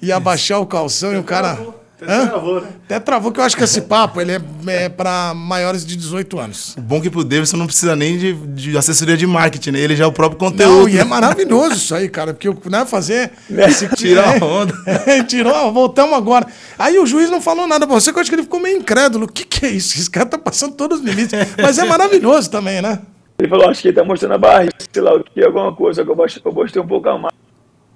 [0.00, 1.58] e abaixar o calção e o cara.
[2.04, 2.68] Até travou, né?
[2.84, 6.38] Até travou, que eu acho que esse papo ele é, é para maiores de 18
[6.38, 6.76] anos.
[6.76, 9.80] O bom é que pro Davidson não precisa nem de, de, assessoria de marketing, né?
[9.80, 10.82] Ele já é o próprio conteúdo.
[10.82, 13.32] Não, e é maravilhoso isso aí, cara, porque né, fazer...
[13.50, 14.74] Esse, Tirar a onda.
[14.86, 16.46] É, tirou, voltamos agora.
[16.78, 18.78] Aí o juiz não falou nada pra você, que eu acho que ele ficou meio
[18.78, 19.26] incrédulo.
[19.26, 19.98] O que que é isso?
[19.98, 21.32] Esse cara tá passando todos os limites.
[21.60, 23.00] Mas é maravilhoso também, né?
[23.38, 26.04] Ele falou, acho que ele tá mostrando a barriga, sei lá o que, alguma coisa,
[26.04, 27.34] que eu gostei um pouco a mais.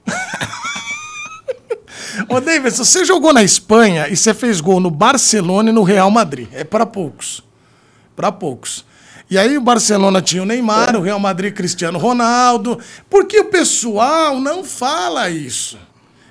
[2.29, 6.11] Ô, David, você jogou na Espanha e você fez gol no Barcelona e no Real
[6.11, 6.49] Madrid.
[6.53, 7.43] É para poucos.
[8.15, 8.85] Para poucos.
[9.31, 12.79] E aí o Barcelona tinha o Neymar, o Real Madrid Cristiano Ronaldo.
[13.11, 15.79] Porque o pessoal não fala isso.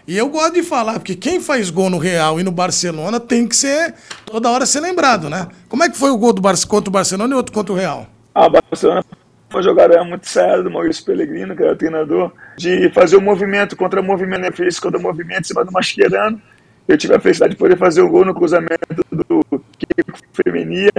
[0.07, 3.45] E eu gosto de falar, porque quem faz gol no Real e no Barcelona tem
[3.45, 3.93] que ser
[4.25, 5.47] toda hora ser lembrado, né?
[5.67, 7.75] Como é que foi o gol do Bar contra o Barcelona e outro contra o
[7.75, 8.07] Real?
[8.33, 9.03] Ah, o Barcelona
[9.49, 13.75] uma jogada muito séria do Maurício Pellegrino, que era treinador, de fazer o um movimento
[13.75, 14.51] contra o movimento, né?
[14.51, 16.41] Fez contra o movimento em cima do Mascherano.
[16.87, 19.43] Eu tive a felicidade de poder fazer o gol no cruzamento do
[19.77, 20.91] Kiko Femenia.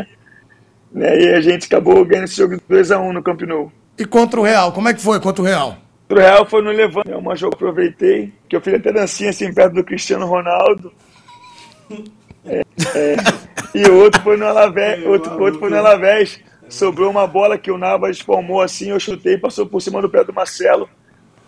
[0.93, 1.21] Né?
[1.21, 3.73] E a gente acabou ganhando esse jogo 2x1 no Camp Nou.
[3.99, 5.77] E contra o Real, como é que foi contra o Real?
[6.09, 7.11] Contra o Real foi no Levante.
[7.11, 10.27] É uma jogo que eu aproveitei, que eu fiz até dancinha assim perto do Cristiano
[10.27, 10.93] Ronaldo.
[12.47, 12.63] É,
[12.95, 13.17] é,
[13.75, 17.79] e outro foi no Alavés, outro, outro foi no Alavés sobrou uma bola que o
[17.79, 20.89] Navas espalmou assim, eu chutei, passou por cima do pé do Marcelo.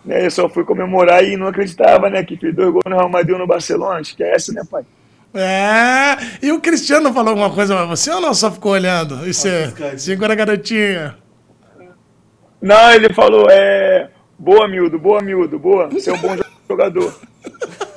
[0.03, 2.23] Né, eu só fui comemorar e não acreditava, né?
[2.23, 4.01] Que fiz dois gols no Real Madrid no Barcelona.
[4.01, 4.83] Esquece, né, pai?
[5.33, 9.25] É, e o Cristiano falou alguma coisa pra você ou não só ficou olhando?
[9.27, 11.15] E você segura a garotinha?
[12.61, 14.09] Não, ele falou, é.
[14.37, 15.87] Boa, miúdo, boa, miúdo, boa.
[15.89, 16.35] Você é um bom
[16.67, 17.13] jogador.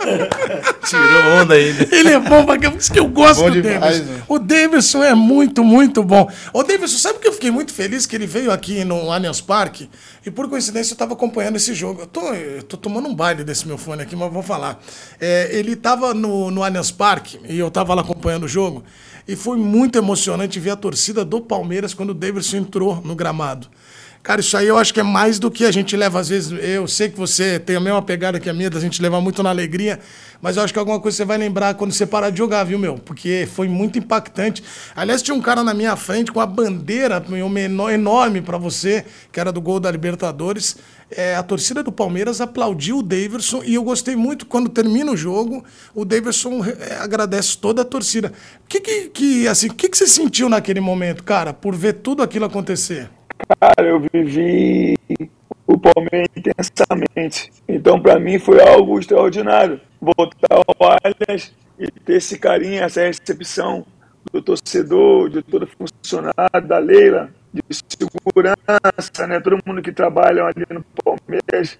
[0.86, 1.88] Tirou onda ainda.
[1.94, 4.12] Ele é bom pra que eu gosto bom do demais, Davidson.
[4.12, 4.22] Né?
[4.28, 6.30] O Davidson é muito, muito bom.
[6.52, 9.88] O Davidson, sabe que eu fiquei muito feliz que ele veio aqui no Allianz Parque
[10.24, 12.02] e por coincidência eu estava acompanhando esse jogo.
[12.02, 14.82] Eu tô, eu tô tomando um baile desse meu fone aqui, mas vou falar.
[15.20, 18.84] É, ele estava no, no Allianz Parque e eu estava lá acompanhando o jogo
[19.26, 23.68] e foi muito emocionante ver a torcida do Palmeiras quando o Davidson entrou no gramado.
[24.24, 26.50] Cara, isso aí eu acho que é mais do que a gente leva, às vezes.
[26.64, 29.42] Eu sei que você tem a mesma pegada que a minha, da gente levar muito
[29.42, 30.00] na alegria,
[30.40, 32.78] mas eu acho que alguma coisa você vai lembrar quando você parar de jogar, viu,
[32.78, 32.94] meu?
[32.94, 34.64] Porque foi muito impactante.
[34.96, 37.22] Aliás, tinha um cara na minha frente com a bandeira
[37.92, 40.78] enorme para você, que era do gol da Libertadores.
[41.10, 45.16] É, a torcida do Palmeiras aplaudiu o Daverson e eu gostei muito quando termina o
[45.18, 45.62] jogo,
[45.94, 48.32] o Daverson é, agradece toda a torcida.
[48.64, 52.22] O que, que, que, assim, que, que você sentiu naquele momento, cara, por ver tudo
[52.22, 53.10] aquilo acontecer?
[53.60, 54.98] Cara, eu vivi
[55.66, 57.52] o Palmeiras intensamente.
[57.68, 59.80] Então, para mim, foi algo extraordinário.
[60.00, 63.84] Voltar ao Allianz e ter esse carinho, essa recepção
[64.32, 69.40] do torcedor, de todo funcionário, da Leila, de segurança, né?
[69.40, 71.78] Todo mundo que trabalha ali no Palmeiras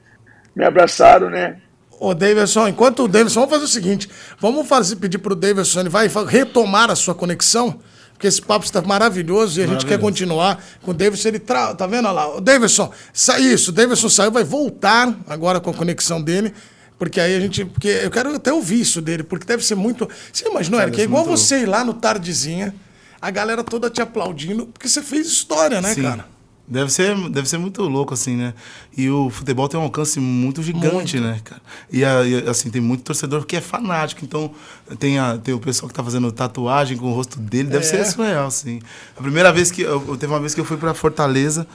[0.54, 1.60] me abraçaram, né?
[1.98, 5.88] Ô, Davidson, enquanto o Davidson, vamos fazer o seguinte: vamos fazer, pedir pro Davidson, ele
[5.88, 7.80] vai retomar a sua conexão,
[8.24, 11.28] porque esse papo está maravilhoso e a gente quer continuar com o Davidson.
[11.28, 11.74] Ele tra...
[11.74, 12.36] tá vendo Olha lá?
[12.36, 13.38] O Davidson, sa...
[13.38, 16.54] isso, o Davidson saiu, vai voltar agora com a conexão dele.
[16.98, 17.64] Porque aí a gente.
[17.66, 20.08] Porque eu quero até ouvir isso dele, porque deve ser muito.
[20.32, 20.98] Você imaginou, Eric?
[21.00, 22.74] É igual você ir lá no Tardezinha,
[23.20, 26.02] a galera toda te aplaudindo, porque você fez história, né, Sim.
[26.02, 26.26] cara?
[26.66, 28.54] Deve ser, deve ser muito louco, assim, né?
[28.96, 31.60] E o futebol tem um alcance muito gigante, né, cara?
[31.92, 32.02] E,
[32.48, 34.24] assim, tem muito torcedor que é fanático.
[34.24, 34.50] Então,
[34.98, 37.68] tem, a, tem o pessoal que tá fazendo tatuagem com o rosto dele.
[37.68, 37.88] Deve É.
[37.88, 38.80] ser surreal, assim.
[39.14, 39.82] A primeira vez que...
[39.82, 41.66] Eu, teve uma vez que eu fui pra Fortaleza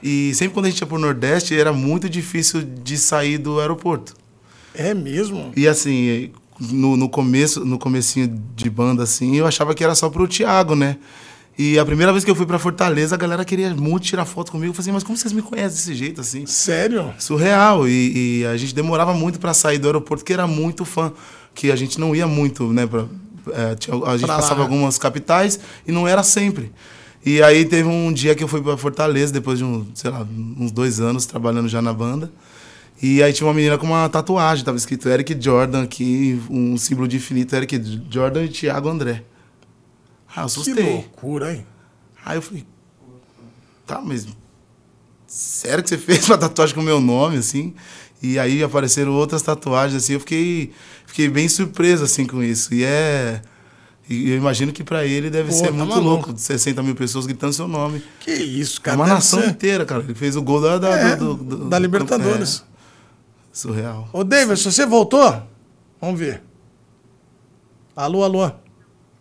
[0.00, 4.14] e sempre quando a gente ia pro Nordeste, era muito difícil de sair do aeroporto.
[4.74, 5.50] É mesmo?
[5.56, 6.30] E assim,
[6.60, 10.76] no, no começo, no comecinho de banda, assim, eu achava que era só pro Thiago,
[10.76, 10.98] né?
[11.58, 14.52] E a primeira vez que eu fui pra Fortaleza, a galera queria muito tirar foto
[14.52, 14.70] comigo.
[14.70, 16.44] Eu falei assim, mas como vocês me conhecem desse jeito, assim?
[16.44, 17.14] Sério?
[17.18, 17.88] Surreal.
[17.88, 21.12] E, e a gente demorava muito pra sair do aeroporto, porque era muito fã.
[21.54, 22.86] Que a gente não ia muito, né?
[22.86, 23.06] Pra,
[23.52, 24.62] é, a gente Pra passava né?
[24.64, 26.70] algumas capitais e não era sempre.
[27.24, 30.26] E aí teve um dia que eu fui pra Fortaleza, depois de, um, sei lá,
[30.58, 32.30] uns dois anos trabalhando já na banda.
[33.02, 37.08] E aí tinha uma menina com uma tatuagem, tava escrito Eric Jordan aqui, um símbolo
[37.08, 39.22] de infinito, Eric Jordan e Thiago André.
[40.36, 40.92] Ah, eu Que assustei.
[40.92, 41.66] loucura, hein?
[42.24, 42.66] Aí eu falei,
[43.86, 44.26] tá, mas
[45.26, 47.74] sério que você fez uma tatuagem com o meu nome, assim?
[48.22, 50.72] E aí apareceram outras tatuagens, assim, eu fiquei,
[51.06, 52.74] fiquei bem surpreso, assim, com isso.
[52.74, 53.40] E é...
[54.08, 56.28] e eu imagino que pra ele deve Pô, ser tá muito maluco.
[56.28, 58.02] louco, 60 mil pessoas gritando seu nome.
[58.20, 58.96] Que isso, É cara.
[58.96, 60.02] uma deve nação ser- inteira, cara.
[60.02, 62.62] Ele fez o gol da, da, É, do- do- da Libertadores.
[62.72, 62.76] É,
[63.52, 64.08] surreal.
[64.12, 65.42] Ô, Davidson, você voltou?
[66.00, 66.42] Vamos ver.
[67.94, 68.50] Alô, alô.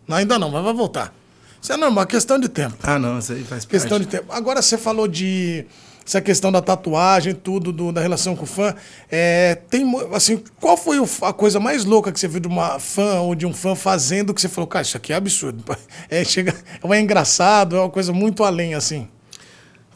[0.08, 1.14] Não, ainda não, mas vai voltar.
[1.62, 2.76] Isso é normal, questão de tempo.
[2.84, 4.04] Ah, não, isso aí faz Questão parte.
[4.06, 4.32] de tempo.
[4.32, 5.66] Agora você falou de
[6.06, 8.76] essa questão da tatuagem, tudo, do- da relação com o fã.
[9.10, 13.22] É, tem, assim, qual foi a coisa mais louca que você viu de uma fã
[13.22, 15.64] ou de um fã fazendo que você falou, cara, isso aqui é absurdo.
[16.08, 19.08] É, chega, é engraçado, é uma coisa muito além, assim.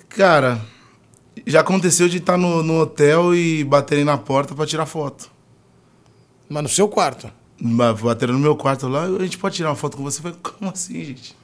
[0.10, 0.60] Cara,
[1.46, 5.30] já aconteceu de estar no, no hotel e baterem na porta pra tirar foto.
[6.50, 7.32] Mas no seu quarto.
[7.62, 10.20] Ba- Bateram no meu quarto lá, a gente pode tirar uma foto com você?
[10.20, 11.36] Eu falei, como assim, gente?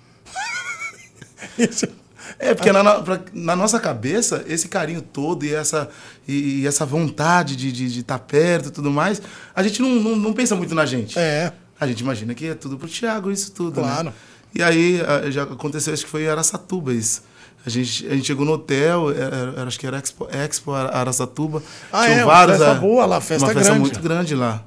[2.40, 5.90] É, porque na, na- na nossa cabeça, esse carinho todo e essa,
[6.28, 9.22] e, e essa vontade de estar de, de tá perto e tudo mais,
[9.56, 11.18] a gente não, não, não pensa muito na gente.
[11.20, 13.88] É, A gente imagina que é tudo pro Thiago, isso tudo, né?
[13.88, 14.14] Claro.
[14.54, 17.22] E aí, a- já aconteceu, acho que foi em Araçatuba isso.
[17.66, 21.62] A gente, a gente chegou no hotel, era- era- acho que era Expo, Expo Araçatuba.
[21.92, 23.80] Ah, Tinham é, uma festa é, boa lá, festa Uma festa grande.
[23.82, 24.64] muito grande lá.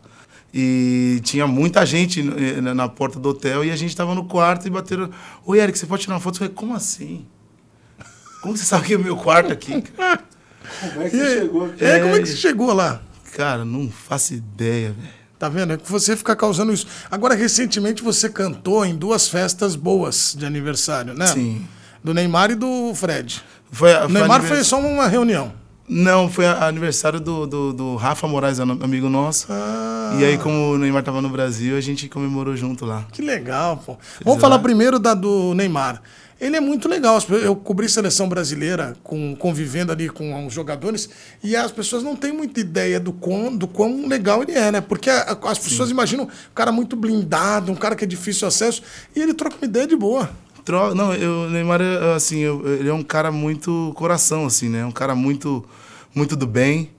[0.52, 4.66] E tinha muita gente eh, na, porta do hotel e a gente tava no quarto
[4.66, 5.10] e bateram.
[5.44, 6.36] Oi, Eric, você pode tirar uma foto?
[6.36, 7.26] Eu falei, como assim?
[8.40, 9.82] Como você sabe que é o meu quarto aqui?
[9.82, 10.22] cara?"
[10.92, 11.84] Como é que você chegou aqui?
[11.84, 13.00] É, como é que você chegou lá?
[13.34, 15.08] Cara, não faço ideia, velho.
[15.38, 15.72] Tá vendo?
[15.72, 16.86] É que você fica causando isso.
[17.10, 21.26] Agora, recentemente, você cantou em duas festas boas de aniversário, né?
[21.28, 21.66] Sim.
[22.04, 23.42] Do Neymar e do Fred.
[23.70, 25.52] Foi, O Neymar anivers- foi só uma reunião.
[25.88, 29.46] Não, foi aniversário do, do, do Rafa Moraes, am- amigo nosso.
[29.50, 33.06] Ah, E aí, como o Neymar tava no Brasil, a gente comemorou junto lá.
[33.12, 33.96] que legal, pô.
[34.24, 36.02] Vamos falar primeiro da do Neymar.
[36.40, 37.18] Ele é muito legal.
[37.42, 41.08] Eu cobri seleção brasileira com, convivendo ali com os jogadores
[41.42, 44.80] e as pessoas não têm muita ideia do quão, do quão legal ele é, né?
[44.80, 48.82] Porque a- as pessoas imaginam um cara muito blindado, um cara que é difícil acesso,
[49.16, 50.30] e ele troca uma ideia de boa.
[50.68, 50.94] Tro...
[50.94, 54.84] Não, eu, o Neymar, é, assim, eu- ele é um cara muito coração, assim, né?
[54.84, 55.64] Um cara muito,
[56.14, 56.90] muito do bem,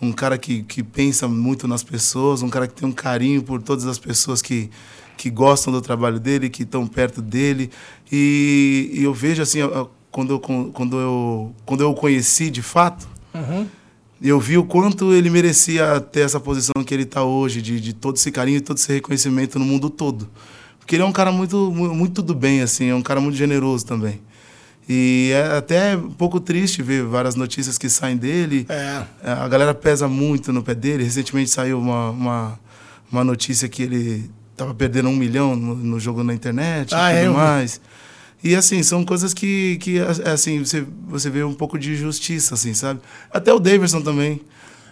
[0.00, 3.60] um cara que, que pensa muito nas pessoas, um cara que tem um carinho por
[3.60, 4.70] todas as pessoas que,
[5.18, 7.70] que gostam do trabalho dele, que estão perto dele.
[8.10, 9.58] E, e eu vejo, assim,
[10.10, 13.06] quando eu, quando, eu, quando eu o conheci de fato,
[14.22, 17.92] eu vi o quanto ele merecia ter essa posição que ele está hoje, de, de
[17.92, 20.26] todo esse carinho e todo esse reconhecimento no mundo todo.
[20.90, 23.36] Porque ele é um cara muito, mu- muito do bem, assim, é um cara muito
[23.36, 24.20] generoso também.
[24.88, 28.66] E é até um pouco triste ver várias notícias que saem dele.
[28.68, 29.04] É.
[29.22, 31.04] A galera pesa muito no pé dele.
[31.04, 32.60] Recentemente saiu uma, uma,
[33.12, 37.18] uma notícia que ele estava perdendo um milhão no, no jogo na internet Ah, e
[37.18, 37.38] é, tudo vi.
[37.38, 37.80] mais.
[38.42, 42.74] E assim, são coisas que, que assim, você, você vê um pouco de justiça, assim,
[42.74, 42.98] sabe?
[43.32, 44.40] Até o Davidson também.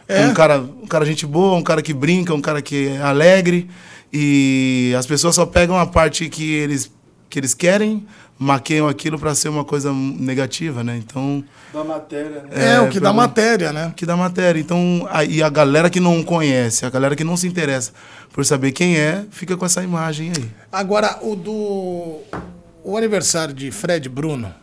[0.06, 0.28] É.
[0.28, 3.68] Um cara, um cara gente boa, um cara que brinca, um cara que é alegre.
[4.12, 6.90] E as pessoas só pegam a parte que eles,
[7.28, 8.06] que eles querem,
[8.38, 10.96] maqueiam aquilo para ser uma coisa negativa, né?
[10.96, 12.48] Então, Da matéria, né?
[12.52, 13.92] É, É, o que dá matéria, né?
[13.96, 14.60] que da matéria.
[14.60, 17.92] Então, aí a galera que não conhece, a galera que não se interessa
[18.32, 20.50] por saber quem é, fica com essa imagem aí.
[20.70, 22.20] Agora, o do.
[22.84, 24.54] O aniversário de Fred e Bruno.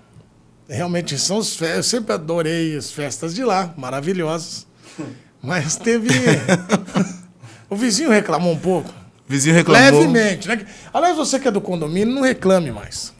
[0.68, 1.66] Realmente são os fe...
[1.66, 4.66] Eu sempre adorei as festas de lá, maravilhosas.
[5.43, 6.10] Mas teve.
[7.68, 8.93] O vizinho reclamou um pouco.
[9.28, 9.99] Vizinho reclamou.
[9.99, 10.65] Levemente, né?
[10.93, 13.13] Aliás, você que é do condomínio, não reclame mais.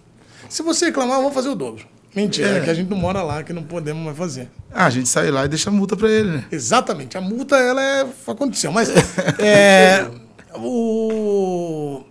[0.50, 1.86] Se você reclamar, eu vou fazer o dobro.
[2.16, 2.62] Mentira, é.
[2.62, 4.50] que a gente não mora lá, que não podemos mais fazer.
[4.74, 6.46] Ah, a gente sai lá e deixa a multa pra ele, né?
[6.50, 7.18] Exatamente.
[7.18, 8.08] A multa, ela é.
[8.28, 8.72] aconteceu.
[8.72, 8.90] Mas.
[9.38, 10.08] é,
[10.56, 12.04] o...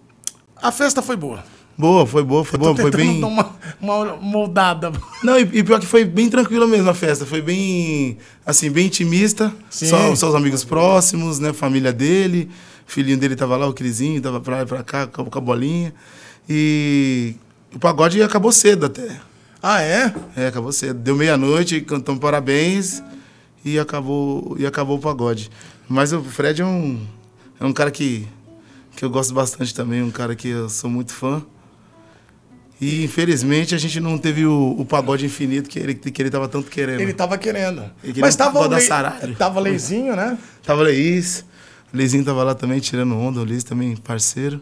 [0.60, 1.42] A festa foi boa.
[1.76, 3.20] Boa, foi boa, foi boa, foi bem.
[3.20, 4.92] Dar uma, uma moldada.
[5.22, 7.24] Não, e, e, pior que foi bem tranquila mesmo a festa.
[7.24, 9.52] Foi bem, assim, bem intimista.
[9.70, 9.86] Sim.
[9.86, 11.52] Só, só os amigos próximos, né?
[11.52, 12.50] Família dele.
[12.86, 15.40] O filhinho dele tava lá, o Crisinho, tava pra lá e pra cá, com a
[15.40, 15.94] bolinha.
[16.48, 17.34] E
[17.74, 19.20] o pagode acabou cedo até.
[19.62, 20.14] Ah, é?
[20.36, 20.98] É, acabou cedo.
[21.00, 23.02] Deu meia-noite, cantamos parabéns
[23.64, 25.50] e acabou, e acabou o pagode.
[25.88, 27.00] Mas o Fred é um,
[27.58, 28.28] é um cara que,
[28.94, 31.42] que eu gosto bastante também, um cara que eu sou muito fã.
[32.80, 36.48] E infelizmente a gente não teve o, o pagode infinito que ele, que ele tava
[36.48, 37.00] tanto querendo.
[37.00, 37.84] Ele tava querendo.
[38.02, 39.34] Ele Mas tava o Le...
[39.36, 40.36] tava Leizinho, né?
[40.62, 41.44] Tava Leís.
[41.94, 44.60] Leizinho tava lá também tirando onda, o Leis também parceiro.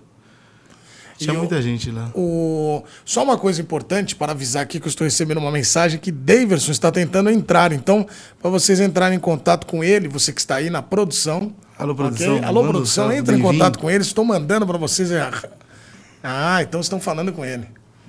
[1.16, 2.10] Tinha e muita o, gente lá.
[2.14, 2.82] O...
[3.04, 6.72] Só uma coisa importante para avisar aqui que eu estou recebendo uma mensagem que Daverson
[6.72, 7.72] está tentando entrar.
[7.72, 8.06] Então,
[8.40, 11.54] para vocês entrarem em contato com ele, você que está aí na produção.
[11.78, 12.36] Alô, produção.
[12.36, 12.44] Okay?
[12.44, 14.02] Alô, produção, entre em contato com ele.
[14.02, 15.10] Estou mandando para vocês.
[16.22, 17.66] Ah, então estão falando com ele.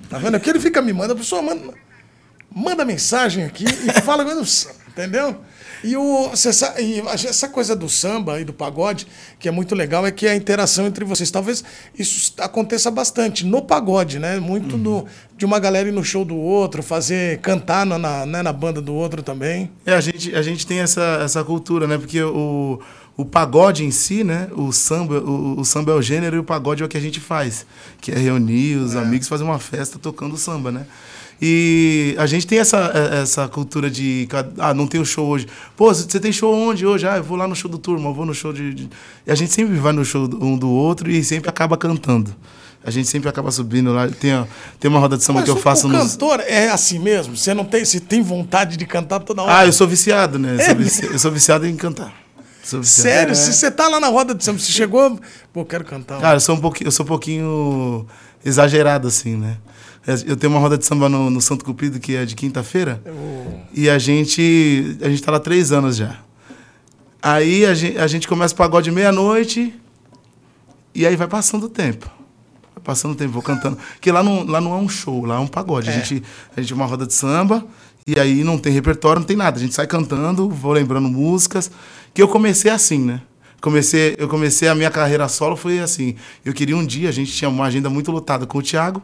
[0.08, 0.34] Tá vendo?
[0.34, 1.72] Aqui ele fica me manda, a pessoa manda,
[2.54, 4.24] manda mensagem aqui e fala,
[4.96, 5.36] entendeu?
[5.82, 6.30] E, o,
[6.78, 9.06] e essa coisa do samba e do pagode,
[9.38, 11.30] que é muito legal, é que a interação entre vocês.
[11.30, 11.62] Talvez
[11.98, 14.40] isso aconteça bastante no pagode, né?
[14.40, 14.82] Muito uhum.
[14.82, 18.52] do, de uma galera ir no show do outro, fazer, cantar na, na, né, na
[18.52, 19.70] banda do outro também.
[19.84, 21.98] É, a gente, a gente tem essa, essa cultura, né?
[21.98, 22.80] Porque o,
[23.14, 24.48] o pagode em si, né?
[24.56, 27.00] O samba, o, o, samba é o gênero e o pagode é o que a
[27.00, 27.66] gente faz,
[28.00, 28.98] que é reunir os é.
[29.00, 30.86] amigos, fazer uma festa tocando samba, né?
[31.40, 34.28] E a gente tem essa, é, essa cultura de.
[34.58, 35.46] Ah, não tem o show hoje.
[35.76, 37.06] Pô, você tem show onde hoje?
[37.06, 38.72] Ah, eu vou lá no show do turma, eu vou no show de.
[38.74, 38.90] de...
[39.26, 42.34] E a gente sempre vai no show um do outro e sempre acaba cantando.
[42.86, 44.08] A gente sempre acaba subindo lá.
[44.08, 44.46] Tem,
[44.78, 45.98] tem uma roda de samba Mas que eu faço no.
[45.98, 47.34] Cantor é assim mesmo?
[47.34, 49.58] Você não tem, você tem vontade de cantar toda hora?
[49.58, 50.54] Ah, eu sou viciado, né?
[50.54, 50.64] Eu, é.
[50.66, 51.04] sou, vici...
[51.06, 52.12] eu sou viciado em cantar.
[52.82, 53.32] Sério?
[53.32, 53.34] É.
[53.34, 55.18] Se você tá lá na roda de samba, você chegou.
[55.52, 56.20] Pô, quero cantar.
[56.20, 58.06] Cara, eu sou um pouquinho, eu sou um pouquinho
[58.44, 59.56] exagerado, assim, né?
[60.26, 63.02] Eu tenho uma roda de samba no, no Santo Cupido, que é de quinta-feira.
[63.06, 63.60] Oh.
[63.72, 64.98] E a gente.
[65.00, 66.18] A gente tá lá três anos já.
[67.22, 69.74] Aí a gente, a gente começa o pagode meia-noite.
[70.94, 72.10] E aí vai passando o tempo.
[72.74, 73.78] Vai passando o tempo, vou cantando.
[73.94, 75.88] Porque lá não, lá não é um show, lá é um pagode.
[75.88, 75.92] É.
[75.92, 76.22] A, gente,
[76.54, 77.64] a gente é uma roda de samba.
[78.06, 79.56] E aí não tem repertório, não tem nada.
[79.56, 81.70] A gente sai cantando, vou lembrando músicas.
[82.12, 83.22] Que eu comecei assim, né?
[83.58, 86.16] Comecei, eu comecei a minha carreira solo, foi assim.
[86.44, 89.02] Eu queria um dia, a gente tinha uma agenda muito lotada com o Thiago.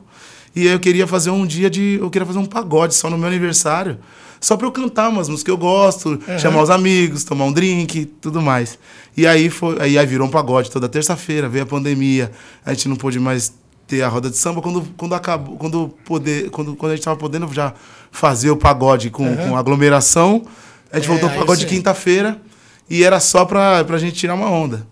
[0.55, 1.99] E eu queria fazer um dia de.
[2.01, 3.99] Eu queria fazer um pagode só no meu aniversário.
[4.41, 6.39] Só pra eu cantar umas músicas que eu gosto, uhum.
[6.39, 8.79] chamar os amigos, tomar um drink, tudo mais.
[9.15, 9.77] E aí foi.
[9.81, 12.33] Aí, aí virou um pagode toda terça-feira, veio a pandemia,
[12.65, 13.53] a gente não pôde mais
[13.87, 14.63] ter a roda de samba.
[14.63, 17.75] Quando, quando acabou, quando, poder, quando, quando a gente tava podendo já
[18.11, 19.51] fazer o pagode com, uhum.
[19.51, 20.43] com aglomeração,
[20.91, 22.41] a gente é, voltou pro pagode quinta-feira
[22.89, 24.87] e era só pra, pra gente tirar uma onda.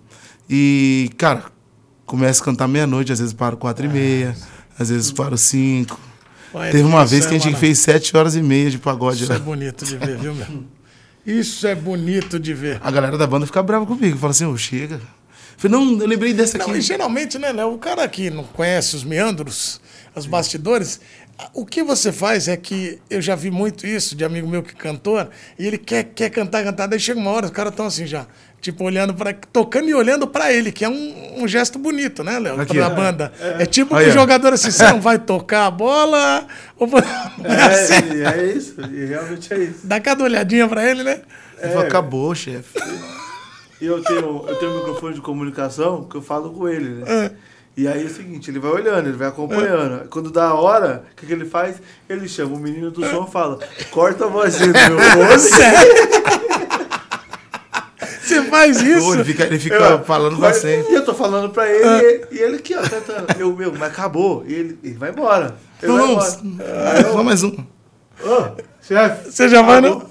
[0.49, 1.45] E, cara,
[2.05, 4.37] começa a cantar meia-noite, às vezes para quatro e meia
[4.79, 5.99] às vezes para os cinco.
[6.71, 9.25] Teve uma vez que a gente fez sete horas e meia de pagode.
[9.25, 10.65] Isso é bonito de ver, viu, meu?
[11.27, 12.81] Isso é bonito de ver.
[12.83, 14.17] A galera da banda fica brava comigo.
[14.17, 15.01] Fala assim, ô, oh, chega.
[15.59, 16.71] Falei, não, eu lembrei dessa aqui.
[16.71, 19.81] Não, geralmente, né, Léo, o cara que não conhece os meandros,
[20.15, 21.01] os bastidores,
[21.55, 24.73] o que você faz é que eu já vi muito isso de amigo meu que
[24.73, 25.29] é cantor,
[25.59, 28.27] e ele quer, quer cantar, cantar, daí chega uma hora, os caras estão assim já.
[28.61, 32.41] Tipo, olhando para tocando e olhando para ele, que é um, um, gesto bonito, né,
[32.41, 32.67] Léo?
[32.67, 33.33] Pra é, banda.
[33.41, 36.45] É, é tipo que o jogador assim, você não vai tocar a bola.
[36.77, 36.89] Ou...
[37.45, 38.23] É, é, assim.
[38.25, 39.87] é isso, e realmente é isso.
[39.87, 41.21] Dá cada olhadinha para ele, né?
[41.61, 42.81] É, Acabou, chefe.
[43.81, 47.05] E eu tenho, eu tenho um microfone de comunicação que eu falo com ele, né?
[47.07, 47.31] É.
[47.79, 50.03] E aí é o seguinte, ele vai olhando, ele vai acompanhando.
[50.03, 50.07] É.
[50.09, 51.77] Quando dá a hora, o que, que ele faz?
[52.09, 53.61] Ele chama o menino do som e fala,
[53.93, 55.39] corta a vozinha do meu fone.
[58.21, 59.15] Você faz isso?
[59.15, 60.91] ele fica, ele fica eu, falando bastante.
[60.91, 62.27] E eu tô falando pra ele, ah.
[62.33, 63.27] e, ele aqui, ó, cantando.
[63.39, 64.45] Eu, meu, mas acabou.
[64.45, 65.55] E ele, ele vai embora.
[65.81, 67.13] Ele não, vai embora.
[67.13, 67.65] Só mais um.
[68.25, 69.31] Oh, chefe.
[69.31, 70.05] Você já vai, não?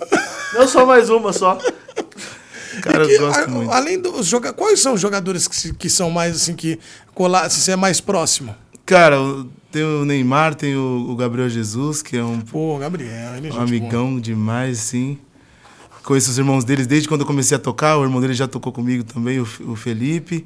[0.53, 1.57] Não, só mais uma, só.
[2.81, 3.71] Cara, que, eu gosto muito.
[3.71, 6.79] Além dos jogadores, quais são os jogadores que, que são mais assim que
[7.13, 8.55] colar, se você é mais próximo?
[8.85, 9.17] Cara,
[9.71, 13.53] tem o Neymar, tem o, o Gabriel Jesus, que é um Pô, Gabriel, ele é
[13.53, 14.21] um amigão boa.
[14.21, 15.17] demais, sim.
[16.03, 17.97] Conheço os irmãos deles desde quando eu comecei a tocar.
[17.97, 20.45] O irmão dele já tocou comigo também, o, o Felipe.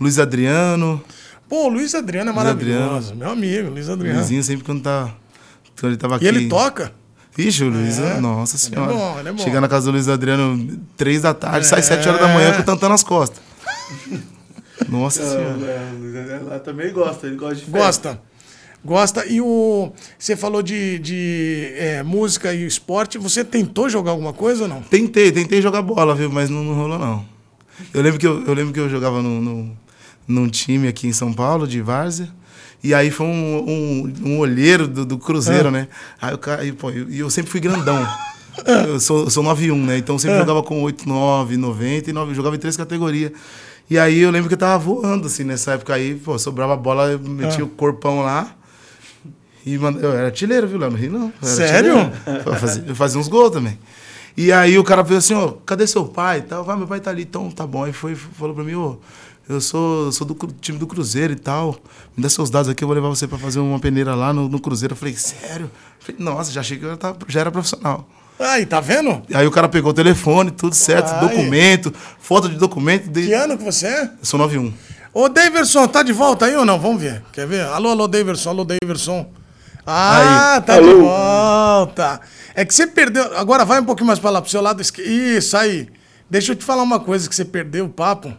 [0.00, 1.02] Luiz Adriano.
[1.46, 3.12] Pô, o Luiz Adriano é maravilhoso.
[3.12, 3.16] Adriano.
[3.16, 4.18] Meu amigo, Luiz Adriano.
[4.18, 5.14] Luizinho sempre quando, tá,
[5.78, 6.24] quando ele tava aqui.
[6.24, 6.92] E ele toca?
[7.36, 8.20] Vixe, o Luiz, é.
[8.20, 8.92] nossa senhora.
[8.92, 9.42] Ele é bom, ele é bom.
[9.42, 11.68] Chegar na casa do Luiz Adriano três da tarde, é.
[11.68, 13.42] sai sete horas da manhã com o tantão nas costas.
[14.88, 15.70] Nossa Não, senhora.
[15.70, 17.78] é, o Luiz lá também gosta, ele gosta de festa.
[17.78, 18.20] Gosta.
[18.84, 19.26] Gosta.
[19.26, 19.92] E o.
[20.18, 23.16] Você falou de, de é, música e esporte.
[23.16, 24.82] Você tentou jogar alguma coisa ou não?
[24.82, 26.30] Tentei, tentei jogar bola, viu?
[26.30, 27.24] Mas não, não rolou, não.
[27.94, 29.76] Eu lembro que eu, eu, lembro que eu jogava no, no,
[30.28, 32.28] num time aqui em São Paulo, de Várzea.
[32.84, 35.88] E aí foi um, um, um olheiro do, do Cruzeiro, né?
[36.20, 38.06] Aí o cara, aí, pô, eu- e eu, sempre fui grandão.
[38.86, 39.98] Eu sou, eu sou 9'1, né?
[39.98, 43.32] Então eu sempre jogava com 8, 9, 90 e 9, eu jogava em três categorias.
[43.90, 46.76] E aí eu lembro que eu tava voando, assim, nessa época aí, pô, sobrava a
[46.76, 48.54] bola, eu metia o corpão lá.
[49.66, 50.90] E eu era artilheiro, viu, Léo?
[50.92, 51.32] No Rio, não.
[51.42, 51.94] Eu Sério?
[52.46, 53.76] Eu fazia, eu fazia uns gols também.
[54.36, 56.38] E aí o cara falou assim, ó, cadê seu pai?
[56.38, 57.82] e Tal, vai, meu pai tá ali, então tá bom.
[57.84, 58.98] Aí foi, falou pra mim, ô,
[59.48, 61.76] eu sou, sou do time do Cruzeiro e tal.
[62.16, 64.48] Me dá seus dados aqui, eu vou levar você pra fazer uma peneira lá no,
[64.48, 64.92] no Cruzeiro.
[64.92, 65.70] Eu falei, sério?
[66.00, 68.08] Eu falei, nossa, já achei que eu já, já era profissional.
[68.38, 69.22] Aí, tá vendo?
[69.32, 71.20] Aí o cara pegou o telefone, tudo certo, Ai.
[71.28, 73.08] documento, foto de documento.
[73.08, 73.26] De...
[73.26, 74.02] Que ano que você é?
[74.04, 74.72] Eu sou 91.
[75.12, 76.78] Ô, Daverson, tá de volta aí ou não?
[76.80, 77.22] Vamos ver.
[77.32, 77.64] Quer ver?
[77.66, 79.30] Alô, alô, Daverson, alô, Daverson.
[79.86, 81.02] Ah, tá de Alô.
[81.02, 82.20] volta.
[82.54, 83.36] É que você perdeu.
[83.36, 85.08] Agora vai um pouquinho mais pra lá, pro seu lado esquerdo.
[85.08, 85.88] Isso aí.
[86.28, 88.34] Deixa eu te falar uma coisa que você perdeu o papo.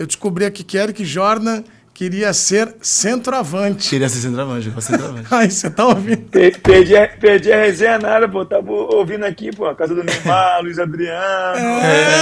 [0.00, 3.90] Eu descobri aqui que Eric Jordan queria ser centroavante.
[3.90, 5.26] Queria ser centroavante, jogar centroavante.
[5.30, 6.22] Aí, você tá ouvindo?
[6.30, 8.42] Per- Perdi, a- perdi a resenha nada, pô.
[8.46, 11.20] Tava ouvindo aqui, pô, a casa do Neymar, Luiz Adriano.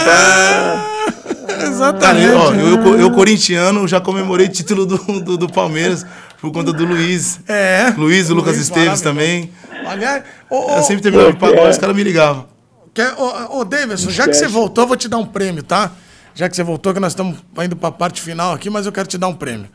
[0.05, 0.85] tá.
[1.49, 2.27] Cara, Exatamente.
[2.27, 6.05] eu, ó, eu, eu, eu, corintiano, já comemorei título do, do, do Palmeiras
[6.41, 7.39] por conta do Luiz.
[7.47, 7.95] É.
[7.97, 9.53] Luiz, o Lucas Luiz, Esteves também.
[9.87, 11.71] Aliás, ô, Eu sempre terminava de pagode, é.
[11.71, 12.47] os caras me ligavam.
[12.93, 15.93] Quer, ô, ô Davidson, já que você voltou, eu vou te dar um prêmio, tá?
[16.39, 18.93] Já que você voltou, que nós estamos indo para a parte final aqui, mas eu
[18.93, 19.69] quero te dar um prêmio.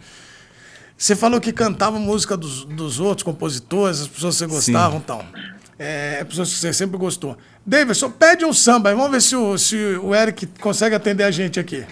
[0.96, 5.02] Você falou que cantava música dos, dos outros compositores, as pessoas que você gostava e
[5.02, 5.26] tal.
[5.78, 7.38] É, pessoas que você sempre gostou.
[7.66, 11.32] Davidson, pede um samba aí, vamos ver se o, se o Eric consegue atender a
[11.32, 11.86] gente aqui.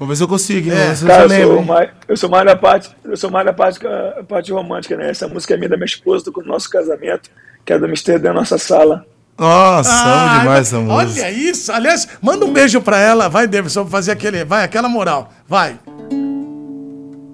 [0.00, 0.68] Vamos ver se eu consigo?
[0.68, 0.96] É.
[0.96, 4.24] Cara, eu sou, mais, eu sou mais da parte, eu sou mais da parte, a
[4.24, 5.10] parte romântica, né?
[5.10, 7.30] Essa música é minha da minha esposa, do nosso casamento,
[7.64, 9.06] que é do Mister da nossa sala.
[9.38, 11.30] Nossa, Ah, amo demais essa Olha música.
[11.30, 11.72] isso.
[11.72, 13.28] Aliás, manda um beijo pra ela.
[13.28, 14.44] Vai, Davidson, fazer aquele.
[14.44, 15.32] Vai, aquela moral.
[15.46, 15.78] Vai.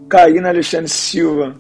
[0.09, 1.57] Karina Alexandre Silva,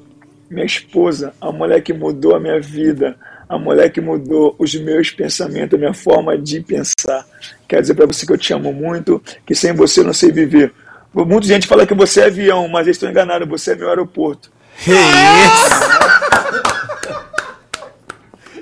[0.50, 3.16] minha esposa, a mulher que mudou a minha vida,
[3.48, 7.24] a mulher que mudou os meus pensamentos, a minha forma de pensar.
[7.66, 10.30] Quero dizer para você que eu te amo muito, que sem você eu não sei
[10.30, 10.72] viver.
[11.12, 14.50] Muita gente fala que você é avião, mas eles estão enganados, você é meu aeroporto.
[14.84, 16.73] Que isso?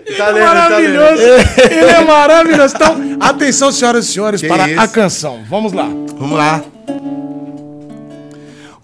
[0.05, 0.45] Tá lendo, tá lendo.
[0.47, 1.23] maravilhoso.
[1.71, 2.75] Ele é maravilhoso.
[2.75, 4.81] Então, atenção, senhoras e senhores, Que para isso?
[4.81, 5.41] a canção.
[5.49, 5.89] Vamos lá.
[6.19, 6.63] Vamos lá.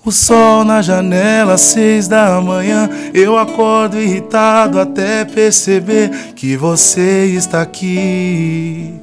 [0.04, 2.88] O sol na janela, às seis da manhã.
[3.12, 8.94] Eu acordo irritado até perceber que você está aqui,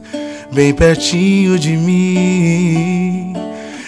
[0.51, 3.33] bem pertinho de mim.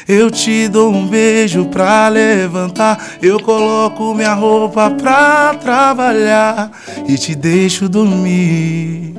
[0.08, 3.18] Eu te dou um beijo pra levantar.
[3.22, 6.72] Eu coloco minha roupa pra trabalhar
[7.08, 9.16] e te deixo dormir.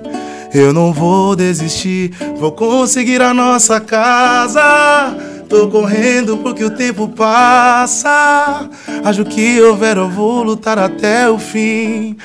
[0.54, 5.14] Eu não vou desistir, vou conseguir a nossa casa.
[5.46, 8.68] Tô correndo porque o tempo passa.
[9.04, 12.16] Acho que houver, eu vou lutar até o fim.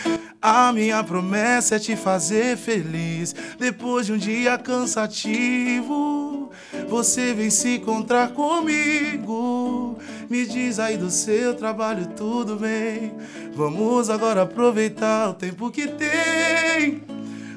[0.45, 3.33] A minha promessa é te fazer feliz.
[3.57, 6.51] Depois de um dia cansativo,
[6.89, 9.97] você vem se encontrar comigo.
[10.29, 13.13] Me diz aí do seu trabalho, tudo bem?
[13.55, 17.12] Vamos agora aproveitar o tempo que tem.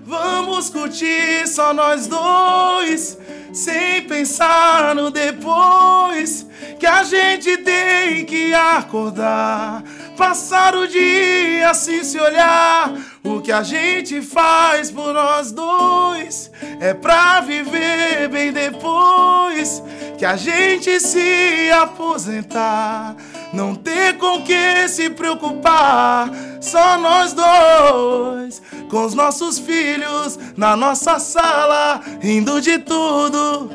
[0.06, 3.18] Vamos curtir só nós dois,
[3.52, 6.46] sem pensar no depois.
[6.78, 9.82] Que a gente tem que acordar,
[10.16, 12.92] passar o dia assim se olhar.
[13.24, 19.82] O que a gente faz por nós dois é pra viver bem depois.
[20.16, 23.16] Que a gente se aposentar,
[23.56, 26.30] não ter com que se preocupar.
[26.60, 33.70] Só nós dois, com os nossos filhos na nossa sala, rindo de tudo.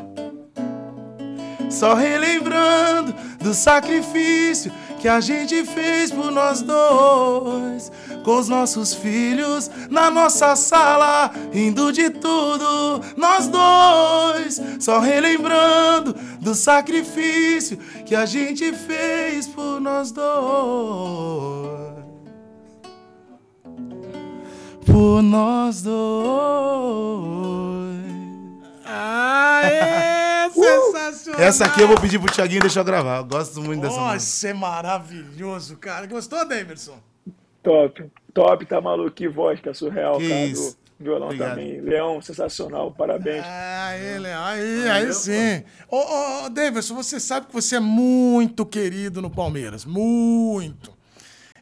[1.68, 4.72] Só relembrando do sacrifício
[5.02, 7.90] que a gente fez por nós dois.
[8.24, 13.00] Com os nossos filhos na nossa sala, rindo de tudo.
[13.16, 17.76] Nós dois, só relembrando do sacrifício
[18.06, 21.82] que a gente fez por nós dois.
[24.86, 26.02] Por nós dois.
[28.94, 31.40] Aê, sensacional.
[31.40, 33.18] Essa aqui eu vou pedir pro Thiaguinho deixar eu gravar.
[33.18, 34.12] Eu gosto muito dessa música.
[34.14, 36.06] Nossa, é maravilhoso, cara.
[36.06, 36.98] Gostou, Davidson?
[37.62, 40.40] Top, top, tá maluco, que voz, que é surreal, Que cara.
[40.46, 40.76] isso.
[40.98, 41.50] Do Violão Obrigado.
[41.50, 41.80] também.
[41.80, 43.42] Leão, sensacional, parabéns.
[43.46, 45.64] Ah, ele, aí, aí sim.
[45.88, 49.84] Ô, ô, ô, Davidson, você sabe que você é muito querido no Palmeiras.
[49.84, 50.92] Muito.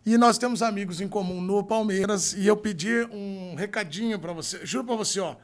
[0.05, 2.33] E nós temos amigos em comum no Palmeiras.
[2.35, 4.61] E eu pedi um recadinho pra você.
[4.64, 5.37] Juro pra você, ó.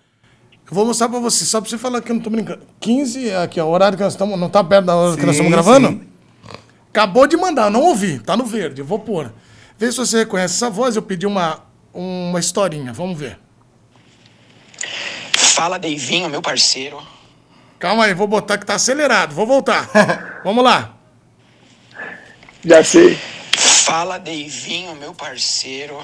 [0.69, 2.63] Eu vou mostrar pra você, só pra você falar que eu não tô brincando.
[2.81, 4.39] 15, aqui, ó, o horário que nós estamos.
[4.39, 5.89] Não tá perto da hora que nós Sim, estamos gravando?
[5.89, 6.09] sim.
[6.91, 9.33] Acabou de mandar, eu não ouvi, tá no verde, eu vou pôr.
[9.79, 11.63] Vê se você reconhece essa voz, eu pedi uma,
[11.93, 13.39] uma historinha, vamos ver.
[15.33, 17.01] Fala, Deivinho, meu parceiro.
[17.79, 19.91] Calma aí, vou botar que tá acelerado, vou voltar.
[20.43, 20.95] vamos lá.
[22.65, 23.19] Já sei.
[23.53, 26.03] Fala, Deivinho, meu parceiro.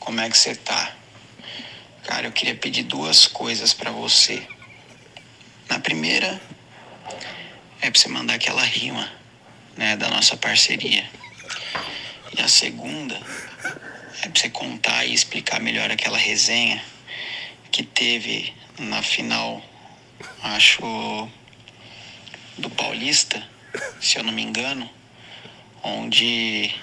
[0.00, 0.90] Como é que você tá?
[2.04, 4.44] Cara, eu queria pedir duas coisas pra você.
[5.68, 6.40] Na primeira,
[7.80, 9.08] é pra você mandar aquela rima,
[9.76, 11.08] né, da nossa parceria.
[12.36, 13.14] E a segunda,
[14.20, 16.82] é pra você contar e explicar melhor aquela resenha
[17.70, 19.62] que teve na final,
[20.42, 20.82] acho,
[22.58, 23.46] do Paulista,
[24.00, 24.90] se eu não me engano,
[25.84, 26.74] onde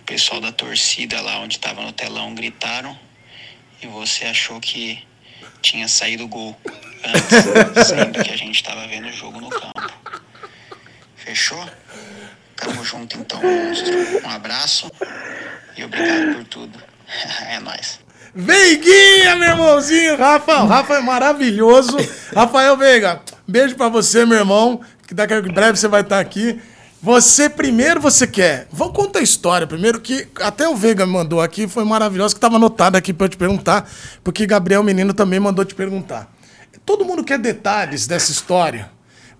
[0.00, 3.09] o pessoal da torcida lá onde estava no telão gritaram
[3.82, 5.02] e você achou que
[5.62, 6.56] tinha saído gol
[7.04, 9.92] antes, sendo que a gente estava vendo o jogo no campo.
[11.16, 11.68] Fechou?
[12.56, 14.26] Tamo junto então, monstro.
[14.26, 14.90] Um abraço
[15.76, 16.78] e obrigado por tudo.
[17.48, 17.98] É nóis.
[18.32, 20.62] Veiguinha, meu irmãozinho, Rafa.
[20.62, 21.96] O Rafa é maravilhoso.
[22.32, 24.80] Rafael Veiga, beijo pra você, meu irmão.
[25.08, 26.60] Que daqui a breve você vai estar aqui.
[27.02, 28.68] Você primeiro você quer.
[28.70, 32.40] Vou contar a história primeiro, que até o Veiga me mandou aqui, foi maravilhoso, que
[32.40, 33.90] tava anotado aqui pra eu te perguntar,
[34.22, 36.30] porque Gabriel Menino também mandou te perguntar.
[36.84, 38.90] Todo mundo quer detalhes dessa história.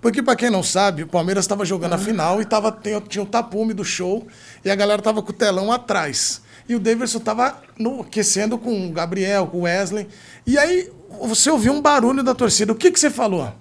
[0.00, 2.74] Porque, pra quem não sabe, o Palmeiras estava jogando a final e tava,
[3.06, 4.26] tinha o tapume do show
[4.64, 6.40] e a galera tava com o telão atrás.
[6.66, 10.08] E o Davidson tava no, aquecendo com o Gabriel, com o Wesley.
[10.46, 10.90] E aí
[11.20, 12.72] você ouviu um barulho da torcida.
[12.72, 13.52] O que, que você falou?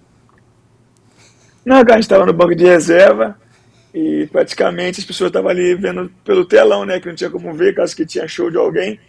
[1.66, 3.36] Não, a gente estava no banco de reserva
[3.94, 7.00] e praticamente as pessoas estavam ali vendo pelo telão, né?
[7.00, 9.00] Que não tinha como ver, caso que tinha show de alguém.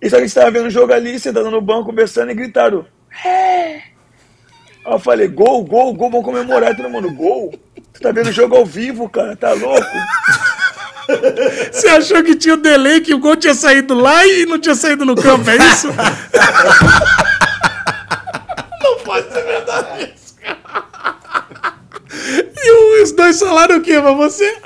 [0.00, 2.34] E só que a gente estava vendo o jogo ali, sentado no banco, conversando e
[2.34, 2.86] gritaram.
[3.24, 3.74] É!
[4.84, 6.72] Aí eu falei, gol, gol, gol, vamos comemorar.
[6.72, 7.52] E todo mundo, gol?
[7.92, 9.84] Tu tá vendo o jogo ao vivo, cara, tá louco?
[11.72, 14.74] Você achou que tinha o delay, que o gol tinha saído lá e não tinha
[14.74, 15.88] saído no campo, é isso?
[18.82, 20.17] não pode ser verdade.
[22.68, 24.56] E os dois falaram o quê pra você?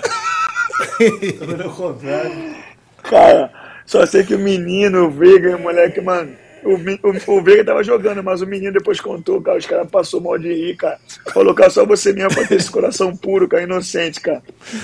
[3.02, 3.52] Cara,
[3.86, 6.36] só sei que o menino, o Veiga e o moleque, mano.
[6.64, 9.58] O, o, o Veiga tava jogando, mas o menino depois contou, cara.
[9.58, 10.98] Os caras passou mal de rir, cara.
[11.32, 14.42] Falou, cara, só você mesmo pra ter esse coração puro, cara, inocente, cara.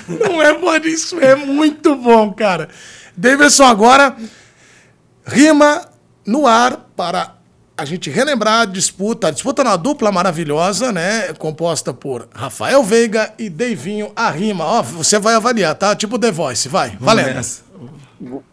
[0.09, 2.69] Não é por isso, é muito bom, cara.
[3.17, 4.17] Davidson, agora,
[5.25, 5.89] rima
[6.27, 7.38] no ar para
[7.79, 9.29] a gente relembrar a disputa.
[9.29, 11.33] A disputa na dupla maravilhosa, né?
[11.35, 14.65] Composta por Rafael Veiga e Deivinho, a rima.
[14.65, 15.95] Ó, você vai avaliar, tá?
[15.95, 16.97] Tipo The Voice, vai.
[16.99, 17.35] Valendo.
[17.35, 17.63] Nessa.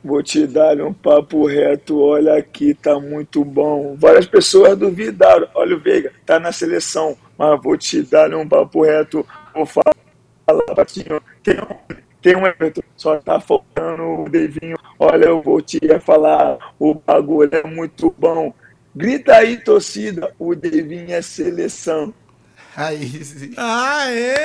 [0.03, 3.95] Vou- te dar um papo reto, olha aqui, tá muito bom.
[3.97, 8.83] Várias pessoas duvidaram, olha o Veiga, tá na seleção, mas vou te dar um papo
[8.83, 9.95] reto, vou falar,
[10.75, 15.79] Patinho, tem um, tem um Everton, só tá faltando o Devinho, olha, eu vou te
[15.99, 18.53] falar, o bagulho é muito bom.
[18.95, 22.13] Grita aí, torcida, o Devinho é seleção.
[22.75, 23.51] Aí, sim.
[23.57, 24.35] Aê!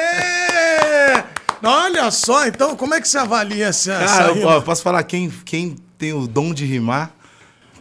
[1.62, 4.56] Olha só, então, como é que você avalia essa, essa Cara, eu, rima?
[4.56, 7.12] ó, posso falar, quem, quem tem o dom de rimar,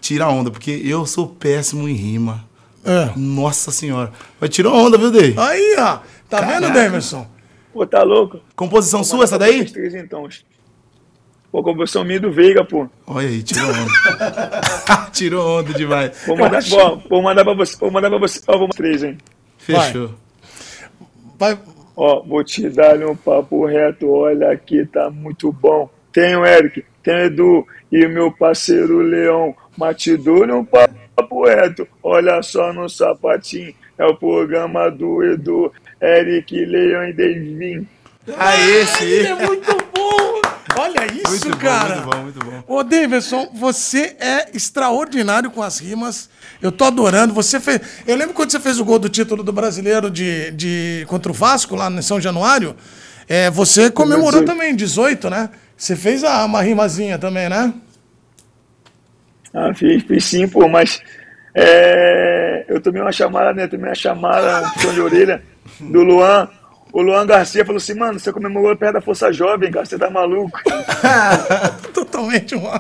[0.02, 2.46] tira onda, porque eu sou péssimo em rima.
[2.84, 3.12] É.
[3.16, 4.12] Nossa senhora.
[4.40, 5.34] Mas tirou onda, viu, Dei?
[5.38, 6.00] Aí, ó.
[6.30, 6.74] Tá vendo, Caraca.
[6.74, 7.28] Davidson?
[7.74, 8.40] Pô, tá louco?
[8.56, 9.66] Composição sua essa daí?
[9.66, 10.28] três, então.
[11.52, 12.88] Pô, composição minha do Veiga, pô.
[13.08, 13.92] Olha aí, tirou onda.
[15.12, 16.24] tirou onda demais.
[16.28, 17.76] Vou mandar, acho- ó, vou mandar pra você.
[17.78, 18.40] Vou mandar pra você.
[18.48, 19.18] Ó, vou mandar três, hein?
[19.58, 20.12] Fechou.
[21.40, 21.58] Vai.
[21.96, 24.10] Ó, vou te dar um papo reto.
[24.10, 25.90] Olha aqui, tá muito bom.
[26.12, 29.56] Tem o Eric, tem o Edu e o meu parceiro Leão.
[29.78, 31.88] Mas te dou um papo reto.
[32.04, 33.74] Olha só no sapatinho.
[33.98, 37.14] É o programa do Edu, Eric, Leão e
[38.38, 39.26] Aí, Ele sim.
[39.28, 40.42] é muito bom!
[40.78, 41.96] Olha isso, Muito bom, cara!
[41.96, 42.64] muito bom, muito bom.
[42.68, 46.30] Ô, Davidson, você é extraordinário com as rimas.
[46.62, 47.34] Eu tô adorando.
[47.34, 47.82] Você fez.
[48.08, 51.06] Eu lembro quando você fez o gol do título do brasileiro de, de...
[51.08, 52.76] contra o Vasco, lá em São Januário.
[53.28, 54.46] É, você comemorou 18.
[54.46, 55.50] também, 18, né?
[55.76, 57.74] Você fez a- uma rimazinha também, né?
[59.54, 61.02] Ah, fiz, fiz sim, pô, mas
[61.56, 63.68] é, eu tomei uma chamada, né?
[63.68, 65.44] Tomei uma chamada, um puxão de orelha
[65.80, 66.48] do Luan.
[66.92, 70.10] O Luan Garcia falou assim, mano, você comemorou perto da Força Jovem, cara, você tá
[70.10, 70.60] maluco.
[71.94, 72.80] totalmente uma.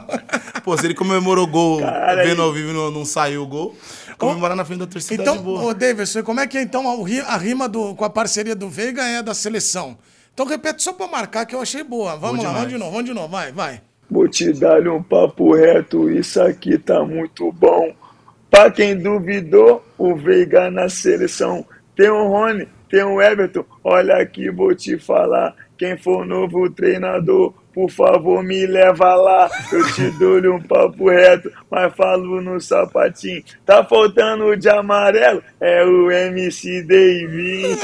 [0.64, 3.47] Pô, se ele comemorou o gol Cara, vendo aí- ao vivo não, não saiu o
[3.47, 3.76] gol,
[4.18, 5.64] comemorar na frente da torcida Então, de boa.
[5.64, 8.55] ô Davidson, como é que é então a, ri- a rima do, com a parceria
[8.55, 9.97] do Veiga é da seleção?
[10.34, 12.16] Então repete só pra marcar que eu achei boa.
[12.16, 13.82] Vamos lá, vamos de novo, vamos de novo, vai, vai.
[14.10, 17.93] Vou te dar um papo reto, isso aqui tá muito bom.
[18.49, 21.64] Pra quem duvidou, o Veiga na seleção.
[21.95, 23.65] Tem o Rony, tem o Everton.
[23.83, 25.55] Olha aqui, vou te falar.
[25.77, 29.49] Quem for o novo treinador, por favor, me leva lá.
[29.71, 33.43] Eu te dou um papo reto, mas falo no sapatinho.
[33.65, 35.41] Tá faltando de amarelo?
[35.59, 37.79] É o MC David.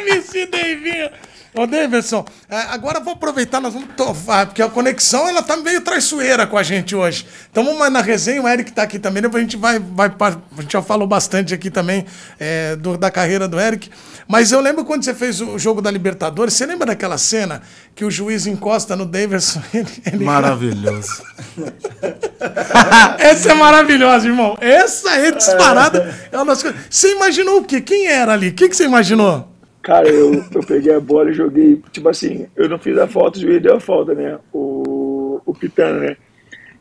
[0.00, 1.10] MC Davinho.
[1.58, 5.56] Ô, Davidson, é, agora eu vou aproveitar, nós vamos tovar, porque a conexão ela tá
[5.56, 7.26] meio traiçoeira com a gente hoje.
[7.50, 10.60] Então vamos na resenha, o Eric tá aqui também, depois a gente vai, vai a
[10.60, 12.04] gente já falou bastante aqui também
[12.38, 13.90] é, do- da carreira do Eric.
[14.28, 17.62] Mas eu lembro quando você fez o jogo da Libertadores, você lembra daquela cena
[17.94, 19.62] que o juiz encosta no Davidson?
[19.72, 21.22] Ele, ele- Maravilhoso.
[23.18, 24.56] Essa é maravilhosa, irmão.
[24.60, 26.14] Essa é disparada.
[26.30, 26.80] É uma das coisas.
[26.90, 27.80] Você imaginou o quê?
[27.80, 28.48] Quem era ali?
[28.48, 29.55] O que, que você imaginou?
[29.86, 31.80] Cara, eu, eu peguei a bola e joguei.
[31.92, 34.36] Tipo assim, eu não fiz a falta, o juiz deu a falta, né?
[34.52, 36.16] O, o Pitano, né?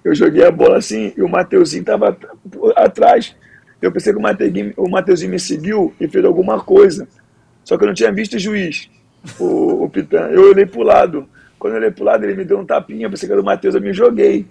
[0.04, 2.26] Eu joguei a bola assim e o Mateuzinho tava at-
[2.76, 3.36] atrás.
[3.80, 7.08] Eu pensei que o Mateuzinho, o Mateuzinho me seguiu e fez alguma coisa.
[7.64, 8.90] Só que eu não tinha visto o juiz,
[9.40, 10.34] o, o Pitano.
[10.34, 11.30] Eu olhei pro lado.
[11.60, 13.76] Quando eu olhei pro lado, ele me deu um tapinha, pensei que era o Matheus,
[13.76, 14.48] eu me joguei.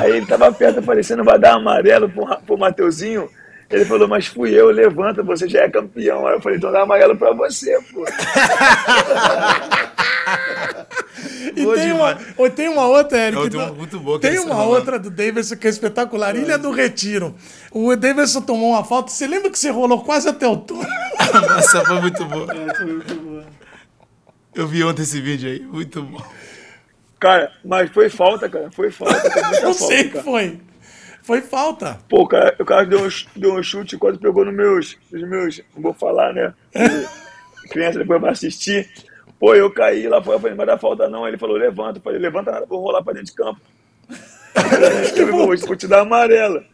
[0.00, 3.28] Aí ele tava perto, você não vai dar amarelo pro, pro Mateuzinho?
[3.70, 6.26] Ele falou, mas fui eu, levanta, você já é campeão.
[6.26, 8.04] Aí eu falei, então dá amarelo pra você, pô.
[11.56, 13.56] E Boa tem uma, ou tem uma outra, Eric.
[13.76, 16.36] Muito boa Tem eles uma outra do Davidson que é espetacular.
[16.36, 17.34] Ilha do Retiro.
[17.70, 19.10] O Davidson tomou uma falta.
[19.10, 20.86] Você lembra que você rolou quase até o túnel?
[21.48, 22.46] Nossa, foi muito bom.
[22.50, 23.44] Essa foi muito boa.
[24.54, 26.22] Eu vi ontem esse vídeo aí, muito bom.
[27.18, 28.70] Cara, mas foi falta, cara.
[28.70, 30.24] Foi falta, foi Eu falta, sei que cara.
[30.24, 30.60] foi.
[31.26, 31.98] Foi falta.
[32.08, 35.28] Pô, o cara, o cara deu, um, deu um chute quase pegou nos meus, nos
[35.28, 35.60] meus.
[35.74, 36.54] Não vou falar, né?
[36.72, 38.88] E Criança depois vai assistir.
[39.36, 41.24] Pô, eu caí lá fora, eu falei, não vai dar falta não.
[41.24, 41.98] Aí Ele falou, levanta.
[41.98, 43.60] Eu falei, levanta nada, vou rolar pra dentro de campo.
[45.16, 46.64] Eu vou, vou te dar amarela.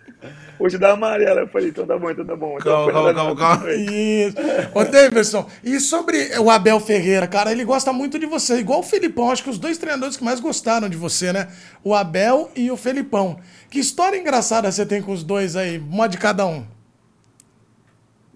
[0.62, 1.40] Vou te dar amarela.
[1.40, 2.56] Eu falei, então tá bom, então tá bom.
[2.56, 3.72] Então, Calma, calma, calma.
[3.72, 4.36] Isso.
[4.72, 8.60] Ô, Davidson, e sobre o Abel Ferreira, cara, ele gosta muito de você.
[8.60, 11.48] Igual o Felipão, acho que os dois treinadores que mais gostaram de você, né?
[11.82, 13.40] O Abel e o Felipão.
[13.68, 15.78] Que história engraçada você tem com os dois aí?
[15.78, 16.64] Uma de cada um.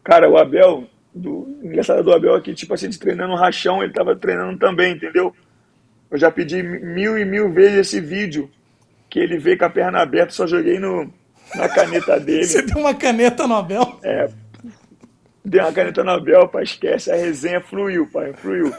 [0.03, 0.83] Cara, o Abel,
[1.15, 4.95] do, engraçado do Abel aqui, tipo assim, de treinando um rachão, ele tava treinando também,
[4.95, 5.33] entendeu?
[6.11, 8.51] Eu já pedi mil e mil vezes esse vídeo,
[9.09, 11.09] que ele veio com a perna aberta, só joguei no,
[11.55, 12.45] na caneta dele.
[12.45, 13.99] Você deu uma caneta no Abel?
[14.03, 14.29] É,
[15.45, 18.73] dei uma caneta no Abel, pai, esquece, a resenha fluiu, pai, fluiu.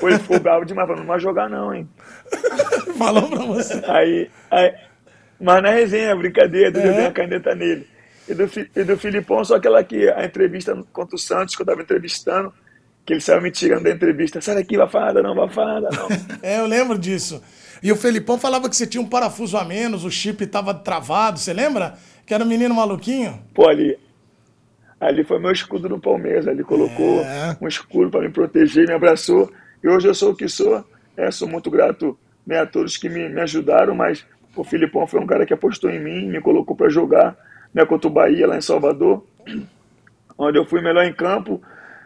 [0.00, 1.86] Pô, ele ficou bravo demais, falou, não vai jogar não, hein.
[2.96, 3.82] Falou pra você.
[3.86, 4.74] Aí, aí,
[5.38, 6.92] mas na resenha, brincadeira, eu É.
[6.92, 7.86] dei uma caneta nele.
[8.26, 11.66] E do, e do Filipão, só aquela que a entrevista contra o Santos, que eu
[11.66, 12.50] tava entrevistando,
[13.04, 14.40] que ele saiu me tirando da entrevista.
[14.40, 16.08] Sai daqui, nada não, nada não.
[16.42, 17.42] É, eu lembro disso.
[17.82, 21.38] E o Felipão falava que você tinha um parafuso a menos, o chip tava travado,
[21.38, 21.98] você lembra?
[22.26, 23.40] Que era um menino maluquinho?
[23.52, 23.98] Pô, ali,
[25.00, 26.46] ali foi meu escudo no Palmeiras.
[26.48, 27.56] Ali colocou É.
[27.60, 29.50] um escudo para me proteger, me abraçou.
[29.82, 30.84] E hoje eu sou o que sou.
[31.16, 34.24] É, sou muito grato né, a todos que me, me ajudaram, mas
[34.56, 37.36] o Filipão foi um cara que apostou em mim, me colocou para jogar
[37.72, 39.24] né, contra o Bahia lá em Salvador,
[40.38, 41.62] onde eu fui melhor em campo,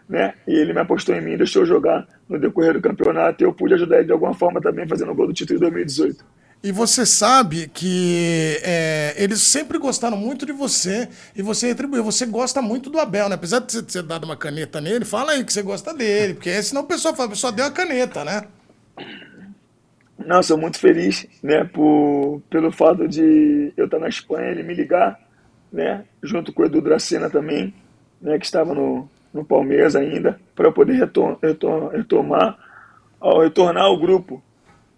[0.08, 0.34] né?
[0.46, 3.42] E ele me apostou em mim, deixou eu jogar no decorrer do campeonato.
[3.42, 5.62] E eu pude ajudar ele de alguma forma também, fazendo o gol do título de
[5.66, 6.24] 2018.
[6.62, 12.02] E você sabe que é, eles sempre gostaram muito de você e você retribuiu.
[12.02, 13.36] Você gosta muito do Abel, né?
[13.36, 16.60] Apesar de você ter dado uma caneta nele, fala aí que você gosta dele, porque
[16.62, 18.42] senão o pessoal fala, só deu a caneta, né?
[20.18, 24.74] Não, sou muito feliz, né, por, pelo fato de eu estar na Espanha, ele me
[24.74, 25.18] ligar,
[25.72, 27.72] né, junto com o Edu Dracena também,
[28.20, 32.58] né, que estava no, no Palmeiras ainda, para eu poder retor, retor, retomar,
[33.20, 34.42] ao retornar ao grupo,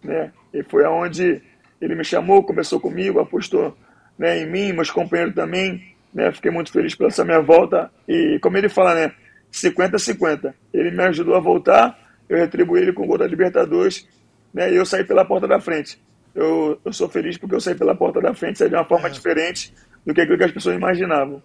[0.02, 1.42] né, e foi aonde
[1.80, 3.76] ele me chamou, conversou comigo, apostou,
[4.18, 8.38] né, em mim, meus companheiros também, né, fiquei muito feliz pela essa minha volta, e
[8.40, 9.12] como ele fala, né,
[9.52, 14.06] 50-50, ele me ajudou a voltar, eu retribuí ele com o gol da Libertadores,
[14.52, 16.00] né, e eu saí pela porta da frente.
[16.34, 19.10] Eu, eu sou feliz porque eu saí pela porta da frente, saí de uma forma
[19.10, 19.74] diferente
[20.06, 21.42] do que aquilo que as pessoas imaginavam.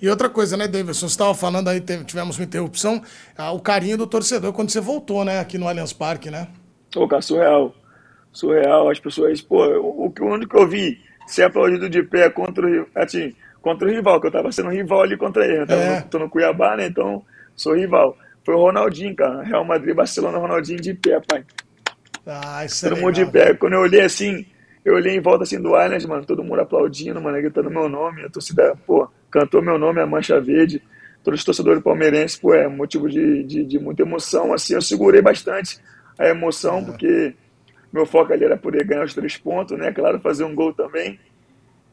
[0.00, 1.08] E outra coisa, né, Davidson?
[1.08, 3.02] Você estava falando aí, tivemos uma interrupção,
[3.36, 6.48] ah, o carinho do torcedor quando você voltou, né, aqui no Allianz Parque, né?
[6.94, 7.74] Ô, cara, surreal.
[8.32, 8.88] Surreal.
[8.90, 12.86] As pessoas, pô, o, o único que eu vi ser aplaudido de pé contra o,
[12.94, 15.60] assim, contra o rival, que eu tava sendo rival ali contra ele.
[15.62, 16.00] Eu tava É.
[16.00, 16.86] no, tô no Cuiabá, né?
[16.86, 17.22] Então,
[17.54, 18.16] sou rival.
[18.44, 19.42] Foi o Ronaldinho, cara.
[19.42, 21.44] Real Madrid, Barcelona, Ronaldinho de pé, pai.
[22.26, 23.32] Ah, isso é Todo mundo de legal.
[23.48, 23.54] pé.
[23.54, 24.44] Quando eu olhei assim,
[24.84, 28.24] eu olhei em volta assim do Island, mano, todo mundo aplaudindo, mano, gritando meu nome,
[28.24, 30.82] a torcida, pô, cantou meu nome, a Mancha Verde,
[31.24, 35.20] todos os torcedores palmeirenses, pô, é motivo de, de, de muita emoção, assim, eu segurei
[35.22, 35.78] bastante
[36.18, 37.34] a emoção, porque
[37.92, 41.20] meu foco ali era poder ganhar os três pontos, né, claro, fazer um gol também,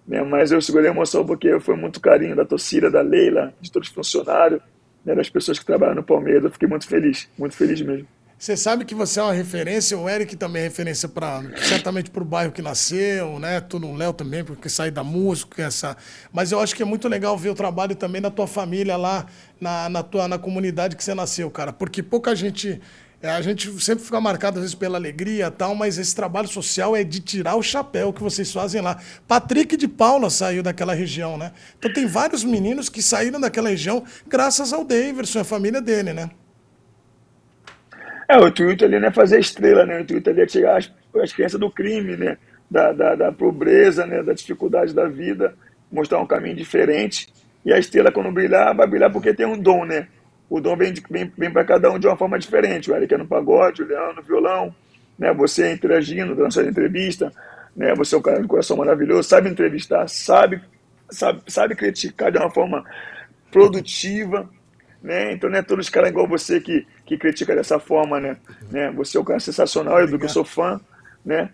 [0.07, 3.71] né, mas eu segurei a emoção porque foi muito carinho da torcida, da Leila, de
[3.71, 4.61] todos os funcionários,
[5.03, 8.07] né, das pessoas que trabalham no Palmeiras, eu fiquei muito feliz, muito feliz mesmo.
[8.39, 12.23] Você sabe que você é uma referência, o Eric também é referência para certamente para
[12.23, 13.59] o bairro que nasceu, né?
[13.59, 15.97] Tu no Léo também, porque sair da música, essa.
[16.31, 19.25] Mas eu acho que é muito legal ver o trabalho também da tua família lá
[19.59, 21.73] na, na tua na comunidade que você nasceu, cara.
[21.73, 22.79] Porque pouca gente
[23.22, 26.47] é, a gente sempre fica marcado às vezes pela alegria e tal, mas esse trabalho
[26.47, 28.97] social é de tirar o chapéu que vocês fazem lá.
[29.28, 31.51] Patrick de Paula saiu daquela região, né?
[31.78, 36.30] Então tem vários meninos que saíram daquela região graças ao Daverson, a família dele, né?
[38.30, 39.97] É, o intuito ali não é fazer estrela, né?
[39.97, 40.89] O intuito ali é tirar as,
[41.22, 42.38] as crianças do crime, né?
[42.72, 44.24] Da, da, da, pobreza, né?
[44.24, 45.55] Da dificuldade da vida,
[45.91, 47.28] mostrar um caminho diferente.
[47.65, 50.07] E a estrela, quando brilhar, vai brilhar porque tem um dom, né?
[50.49, 52.89] O dom vem, vem, vem para cada um de uma forma diferente.
[52.89, 54.73] O Eric é no pagode, o Leão no violão,
[55.17, 55.33] né?
[55.33, 57.31] Você interagindo, dando sua entrevista,
[57.75, 57.93] né?
[57.95, 60.61] Você é um cara de coração maravilhoso, sabe entrevistar, sabe,
[61.09, 62.83] sabe, sabe criticar de uma forma
[63.51, 64.49] produtiva,
[65.01, 65.33] né?
[65.33, 68.37] Então não é todos os caras igual você que, que critica dessa forma, né?
[68.71, 68.91] né?
[68.91, 70.79] Você é um cara sensacional, eu do que eu sou fã,
[71.23, 71.49] né?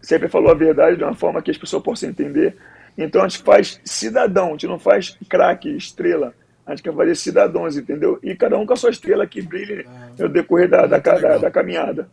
[0.00, 2.56] Sempre falou a verdade de uma forma que as pessoas possam entender.
[2.96, 6.34] Então a gente faz cidadão, a gente não faz craque, estrela
[6.72, 8.18] acho que é valer cidadãos, entendeu?
[8.22, 9.84] E cada um com a sua estrela que brilha
[10.18, 12.08] no decorrer da, da, ah, da, da, caminhada.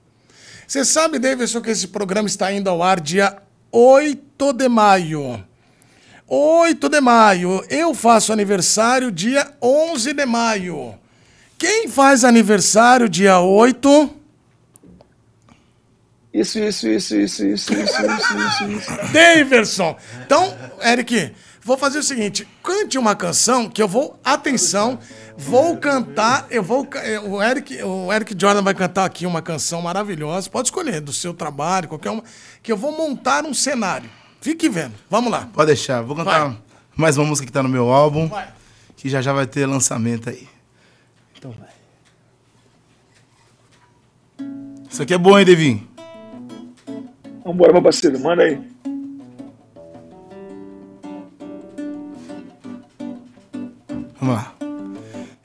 [0.66, 3.38] Você sabe, Davidson, que esse programa está indo ao ar dia
[3.72, 5.43] 8 de maio.
[6.28, 7.64] 8 de maio.
[7.70, 10.95] Eu faço aniversário dia 11 de maio.
[11.58, 14.18] Quem faz aniversário dia 8?
[16.34, 19.14] Isso, isso, isso, isso, isso, isso, isso, isso.
[19.14, 19.97] Daverson.
[20.24, 21.34] Então, Eric,
[21.68, 24.18] vou fazer o seguinte: cante uma canção que eu vou.
[24.24, 24.97] Atenção,
[25.38, 26.47] vou cantar.
[26.49, 26.88] Eu vou.
[27.26, 30.49] O Eric, o Eric Jordan vai cantar aqui uma canção maravilhosa.
[30.49, 32.24] Pode escolher, do seu trabalho, qualquer uma.
[32.63, 34.09] Que eu vou montar um cenário.
[34.39, 34.93] Fique vendo.
[35.09, 35.49] Vamos lá.
[35.53, 36.01] Pode deixar.
[36.01, 36.57] Vou cantar vai.
[36.95, 38.28] mais uma música que tá no meu álbum.
[38.30, 38.47] Vai.
[38.95, 40.47] Que já já vai ter lançamento aí.
[41.38, 41.68] Então vai.
[44.89, 45.88] Isso aqui é bom, hein, Devin?
[47.43, 48.20] Vambora, meu parceiro.
[48.20, 48.76] Manda aí.
[54.28, 54.53] Vamos lá.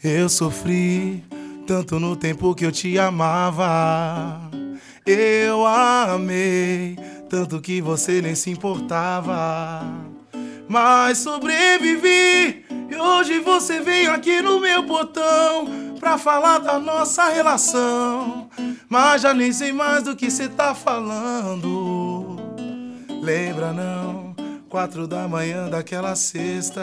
[0.02, 1.22] Eu sofri
[1.68, 4.40] tanto no tempo que eu te amava.
[5.06, 6.98] Eu amei
[7.30, 9.82] tanto que você nem se importava.
[10.68, 18.50] Mas sobrevivi e hoje você vem aqui no meu portão pra falar da nossa relação.
[18.88, 22.36] Mas já nem sei mais do que você tá falando.
[23.22, 24.34] Lembra não?
[24.68, 26.82] Quatro da manhã daquela sexta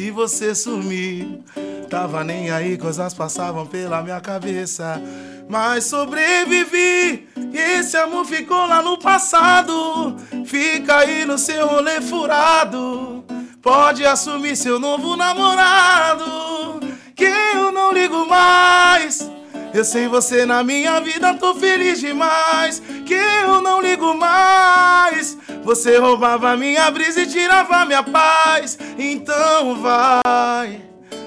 [0.00, 1.44] que você sumiu.
[1.90, 4.98] Tava nem aí, coisas passavam pela minha cabeça.
[5.46, 10.16] Mas sobrevivi, esse amor ficou lá no passado.
[10.46, 13.22] Fica aí no seu rolê furado.
[13.60, 16.80] Pode assumir seu novo namorado.
[17.14, 19.30] Que eu não ligo mais.
[19.72, 22.82] Eu sei você na minha vida, tô feliz demais.
[23.06, 25.36] Que eu não ligo mais.
[25.62, 28.78] Você roubava minha brisa e tirava minha paz.
[28.98, 30.82] Então vai.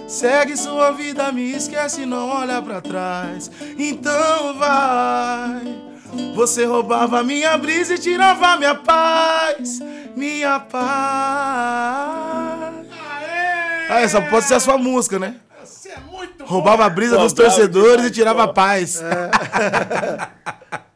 [0.08, 3.50] Segue sua vida, me esquece, não olha para trás.
[3.78, 5.94] Então vai.
[6.36, 9.80] Você roubava minha brisa e tirava minha paz.
[10.16, 10.84] Minha paz.
[13.90, 15.36] Ah, essa pode ser a sua música, né?
[16.54, 19.02] Roubava a brisa dos torcedores e tirava a paz.
[19.02, 19.32] É.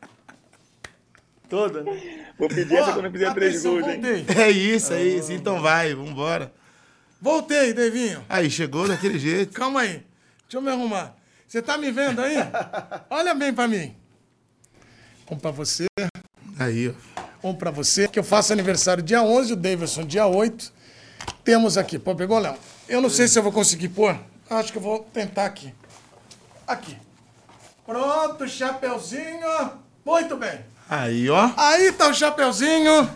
[1.49, 2.25] Toda, né?
[2.37, 3.99] Vou pedir essa quando eu fizer três gols, hein?
[4.37, 5.31] É isso, é isso.
[5.31, 6.53] Então vai, vambora.
[7.19, 8.23] Voltei, Devinho.
[8.29, 9.51] Aí, chegou daquele jeito.
[9.53, 10.03] Calma aí.
[10.43, 11.15] Deixa eu me arrumar.
[11.47, 12.35] Você tá me vendo aí?
[13.09, 13.95] Olha bem pra mim.
[15.31, 15.87] Um pra você.
[16.59, 16.93] Aí, ó.
[17.49, 20.71] Um pra você, que eu faço aniversário dia 11, o Davidson dia 8.
[21.43, 21.97] Temos aqui.
[21.97, 22.55] Pô, pegou, Léo?
[22.87, 24.15] Eu não sei se eu vou conseguir pôr.
[24.49, 25.73] Acho que eu vou tentar aqui.
[26.67, 26.97] Aqui.
[27.85, 29.71] Pronto, chapeuzinho.
[30.05, 30.59] Muito bem.
[30.89, 31.51] Aí, ó.
[31.57, 33.09] Aí tá o chapeuzinho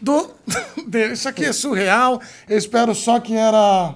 [0.00, 0.34] do.
[1.12, 2.20] Isso aqui é surreal.
[2.48, 3.94] Eu espero só que era.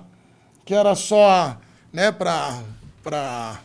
[0.64, 1.56] Que era só.
[1.92, 2.62] Né, pra.
[3.02, 3.60] pra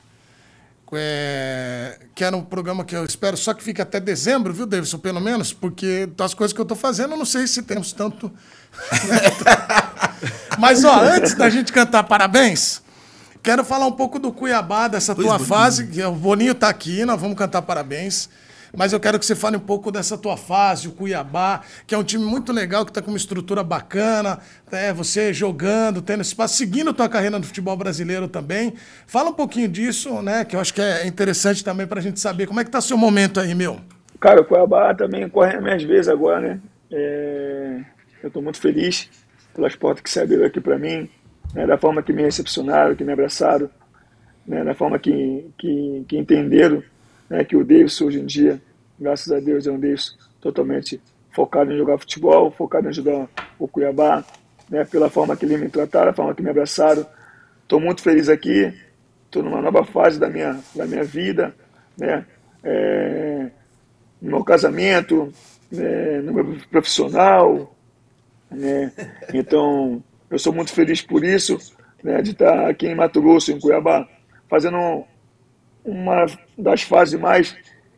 [0.97, 4.97] é, que era um programa que eu espero só que fique até dezembro, viu, Davidson,
[4.97, 8.31] pelo menos, porque das coisas que eu estou fazendo, eu não sei se temos tanto.
[10.57, 12.81] Mas, ó, antes da gente cantar parabéns,
[13.45, 15.85] quero falar um pouco do Cuiabá, dessa tua fase.
[15.87, 18.27] Que o Boninho está aqui, nós vamos cantar parabéns.
[18.75, 21.97] Mas eu quero que você fale um pouco dessa tua fase, o Cuiabá, que é
[21.97, 24.39] um time muito legal, que está com uma estrutura bacana,
[24.69, 28.73] é, você jogando, tendo espaço, seguindo tua carreira no futebol brasileiro também.
[29.07, 30.43] Fala um pouquinho disso, né?
[30.43, 32.81] Que eu acho que é interessante também para a gente saber como é que tá
[32.81, 33.79] seu momento aí, meu.
[34.19, 36.59] Cara, o Cuiabá também corre as minhas vezes agora, né?
[36.91, 37.79] É...
[38.21, 39.07] Eu estou muito feliz
[39.53, 41.09] pelas portas que se abriram aqui para mim,
[41.53, 41.65] né?
[41.65, 43.69] da forma que me recepcionaram, que me abraçaram,
[44.45, 44.63] né?
[44.63, 46.83] da forma que, que, que entenderam
[47.29, 47.43] né?
[47.43, 48.61] que o Davidson hoje em dia,
[48.99, 53.27] graças a Deus, é um Davidson totalmente focado em jogar futebol, focado em ajudar
[53.59, 54.23] o Cuiabá,
[54.69, 54.85] né?
[54.85, 57.05] pela forma que eles me trataram, a forma que me abraçaram.
[57.61, 58.73] Estou muito feliz aqui,
[59.25, 61.53] estou numa nova fase da minha, da minha vida,
[61.97, 62.25] né?
[62.63, 63.49] É,
[64.21, 65.31] no meu casamento,
[65.71, 67.75] né, no meu profissional,
[68.49, 68.91] né?
[69.33, 71.57] Então, eu sou muito feliz por isso,
[72.03, 74.07] né, de estar aqui em Mato Grosso, em Cuiabá,
[74.49, 75.03] fazendo
[75.83, 76.25] uma
[76.57, 77.55] das fases mais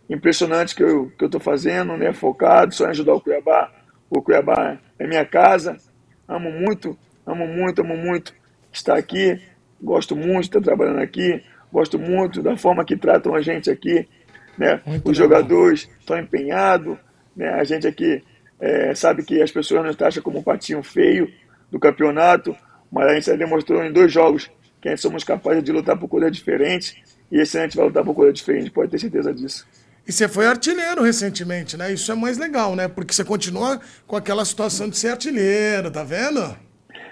[0.10, 3.72] impressionantes que eu que eu estou fazendo, né, focado só em ajudar o Cuiabá.
[4.10, 5.78] O Cuiabá é minha casa,
[6.28, 8.34] amo muito, amo muito, amo muito
[8.72, 9.42] estar aqui,
[9.82, 14.08] gosto muito de estar trabalhando aqui, gosto muito da forma que tratam a gente aqui,
[14.58, 14.82] né?
[14.86, 15.40] Muito Os legal.
[15.40, 16.98] jogadores estão empenhados,
[17.36, 17.50] né?
[17.50, 18.24] A gente aqui
[18.60, 21.32] é, sabe que as pessoas nos taxam como um patinho feio
[21.72, 22.56] do campeonato,
[22.92, 24.50] mas a gente já demonstrou em dois jogos
[24.82, 27.78] que a gente somos capazes de lutar por coisa diferente e esse ano a gente
[27.78, 29.68] vai lutar por coisa diferente, pode ter certeza disso.
[30.08, 31.92] E você foi artilheiro recentemente, né?
[31.92, 32.88] Isso é mais legal, né?
[32.88, 36.58] Porque você continua com aquela situação de ser artilheiro, tá vendo?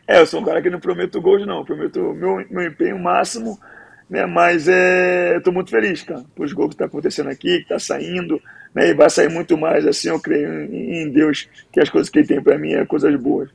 [0.07, 1.59] É, eu sou um cara que não prometo gols, não.
[1.59, 3.59] Eu prometo meu, meu empenho máximo
[4.09, 4.25] né?
[4.25, 8.41] Mas é, estou muito feliz, cara, os gols que está acontecendo aqui, que está saindo,
[8.73, 8.89] né?
[8.89, 12.27] E vai sair muito mais, assim, eu creio em Deus, que as coisas que ele
[12.27, 13.49] tem para mim é coisas boas.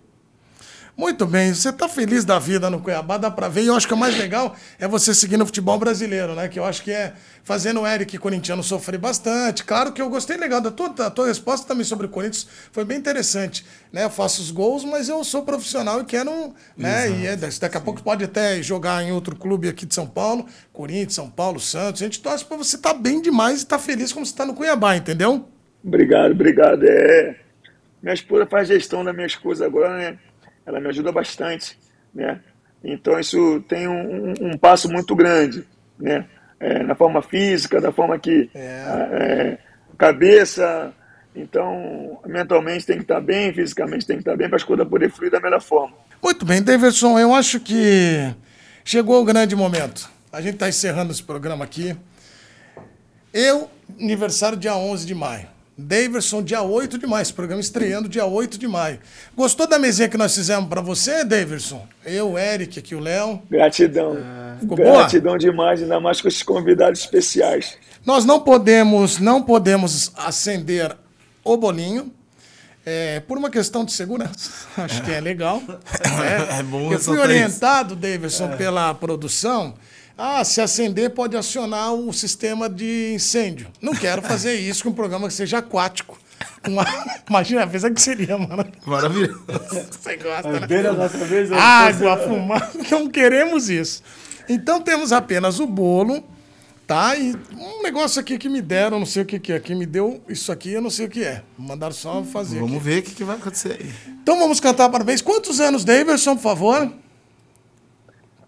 [1.01, 3.63] Muito bem, você está feliz da vida no Cuiabá, dá para ver.
[3.63, 6.47] E eu acho que o mais legal é você seguir no futebol brasileiro, né?
[6.47, 9.65] Que eu acho que é fazendo o Eric corintiano sofrer bastante.
[9.65, 12.85] Claro que eu gostei legal da tua, da tua resposta também sobre o Corinthians, foi
[12.85, 13.65] bem interessante.
[13.91, 14.05] Né?
[14.05, 16.53] Eu faço os gols, mas eu sou profissional e quero.
[16.77, 17.11] Né?
[17.11, 20.45] E é, daqui a pouco pode até jogar em outro clube aqui de São Paulo,
[20.71, 22.03] Corinthians, São Paulo, Santos.
[22.03, 24.33] A gente torce para você estar tá bem demais e estar tá feliz como você
[24.33, 25.49] está no Cuiabá, entendeu?
[25.83, 26.85] Obrigado, obrigado.
[26.85, 27.37] É...
[28.03, 30.19] Minha esposa faz gestão das minhas coisas agora, né?
[30.67, 31.79] Ela me ajuda bastante,
[32.15, 32.41] né?
[32.83, 35.67] Então isso tem um, um passo muito grande,
[35.99, 36.27] né?
[36.59, 38.59] É, na forma física, da forma que é.
[39.13, 39.59] É,
[39.97, 40.93] cabeça,
[41.35, 45.11] então mentalmente tem que estar bem, fisicamente tem que estar bem para as coisas poder
[45.11, 45.95] fluir da melhor forma.
[46.23, 48.35] Muito bem, Davidson, eu acho que
[48.85, 50.11] chegou o grande momento.
[50.33, 51.97] A gente está encerrando esse programa aqui.
[53.33, 55.47] Eu, aniversário dia 11 de maio.
[55.81, 57.23] Daverson, dia 8 de maio.
[57.23, 58.99] Esse programa estreando dia 8 de maio.
[59.35, 61.87] Gostou da mesinha que nós fizemos para você, Daverson?
[62.05, 63.43] Eu, Eric, aqui o Léo.
[63.51, 64.17] Gratidão.
[64.17, 64.61] É...
[64.61, 65.39] Ficou Gratidão boa?
[65.39, 67.79] demais, ainda mais com esses convidados especiais.
[68.05, 70.97] Nós não podemos, não podemos acender
[71.43, 72.13] o bolinho.
[72.85, 74.51] É, por uma questão de segurança,
[74.83, 75.63] acho que é legal.
[76.03, 76.91] É, é bom.
[76.91, 78.57] Eu fui orientado, Davidson, é.
[78.57, 79.75] pela produção
[80.23, 83.69] ah, se acender pode acionar o sistema de incêndio.
[83.81, 86.19] Não quero fazer isso com um programa que seja aquático.
[86.69, 86.85] Uma...
[87.27, 88.67] Imagina, a que seria, mano.
[88.85, 89.43] Maravilhoso.
[89.91, 90.93] Você gosta, é, né?
[90.93, 92.79] Nossa vez, Água, fumaça.
[92.91, 94.03] Não queremos isso.
[94.47, 96.23] Então temos apenas o bolo,
[96.87, 97.17] tá?
[97.17, 99.59] E um negócio aqui que me deram, não sei o que, que é.
[99.59, 101.43] Quem me deu isso aqui, eu não sei o que é.
[101.57, 102.61] Mandaram só fazer.
[102.61, 102.85] Vamos aqui.
[102.85, 103.91] ver o que, que vai acontecer aí.
[104.23, 105.23] Então vamos cantar parabéns.
[105.23, 106.93] Quantos anos, Davidson, por favor?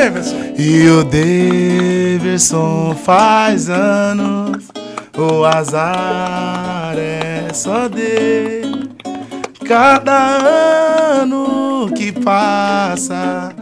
[0.00, 0.54] o Davidson?
[0.56, 4.64] E o Davidson faz anos.
[5.14, 8.88] O azar é só dele.
[9.68, 13.52] Cada ano que passa,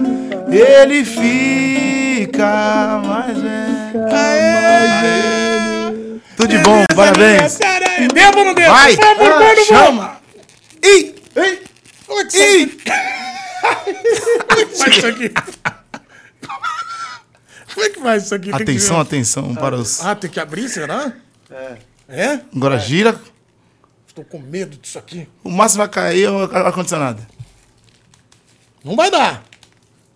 [0.49, 4.07] ele fica mais velho.
[4.13, 5.91] Aê!
[6.37, 7.59] Tudo de bom, parabéns.
[8.15, 8.71] Devo ou não devo?
[8.71, 8.95] Vai!
[8.95, 10.19] Ah, chama!
[10.85, 11.17] Ih!
[12.07, 12.79] Como é que Ih!
[14.79, 15.33] Faz isso aqui?
[17.79, 18.47] Como é que faz isso aqui?
[18.51, 20.05] Tem que- Atenção, atenção para os.
[20.05, 21.13] Ah, tem que abrir, será?
[21.49, 21.77] É.
[22.09, 22.41] É?
[22.55, 23.15] Agora gira.
[24.09, 25.29] Estou com medo disso aqui.
[25.45, 27.25] O máximo vai cair é o ar-condicionado.
[28.85, 29.45] Não vai dar.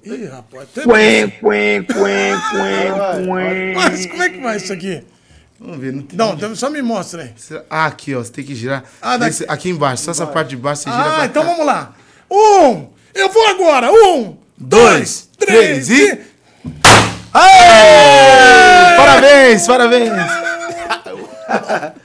[0.04, 0.68] Ih, rapaz.
[0.74, 0.82] Tem...
[0.84, 3.74] Quen, quen, quen, quen.
[3.76, 5.04] Mas como é que vai isso aqui?
[5.60, 6.18] Vamos ver, não tem.
[6.18, 7.34] Não, então só me mostra aí.
[7.70, 8.18] Ah, aqui, ó.
[8.24, 8.82] Você tem que girar.
[9.00, 9.30] Ah, daqui.
[9.30, 11.50] Esse- aqui embaixo, só essa parte de baixo você gira Ah, pra então cá.
[11.50, 11.94] vamos lá.
[12.28, 13.92] Um, eu vou agora.
[13.92, 16.31] Um, dois, três e...
[17.34, 18.96] Aê!
[18.96, 20.10] Parabéns, parabéns!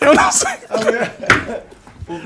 [0.00, 0.48] Eu não sei.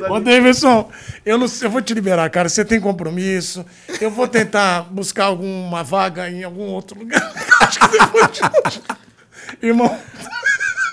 [0.08, 0.90] Ô, Davidson,
[1.26, 2.48] eu não eu vou te liberar, cara.
[2.48, 3.66] Você tem compromisso.
[4.00, 7.32] Eu vou tentar buscar alguma vaga em algum outro lugar.
[7.60, 8.82] Acho que depois de hoje.
[9.60, 9.86] Irmão,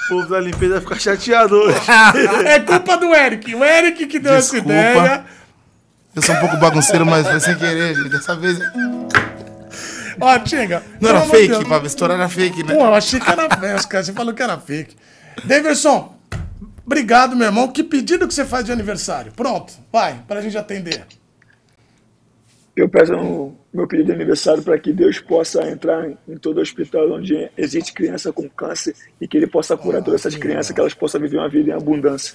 [0.06, 1.78] O povo da limpeza vai ficar chateado hoje.
[2.46, 3.54] é culpa do Eric.
[3.56, 4.74] O Eric que deu Desculpa.
[4.74, 5.26] essa ideia.
[6.16, 8.10] Eu sou um pouco bagunceiro, mas foi sem querer, gente.
[8.10, 8.58] Dessa vez.
[10.22, 10.84] Ó, chega.
[11.02, 11.64] Não era fake, Deus.
[11.64, 11.88] Pablo.
[11.88, 12.76] Estourar era fake, né?
[12.76, 14.04] Pô, eu achei que era fake, cara.
[14.04, 14.96] Você falou que era fake.
[15.44, 16.16] Davidson,
[16.86, 17.68] obrigado, meu irmão.
[17.68, 19.32] Que pedido que você faz de aniversário?
[19.32, 21.06] Pronto, vai, pra gente atender.
[22.76, 27.12] Eu peço o meu pedido de aniversário para que Deus possa entrar em todo hospital
[27.12, 30.94] onde existe criança com câncer e que Ele possa curar todas essas crianças, que elas
[30.94, 32.34] possam viver uma vida em abundância.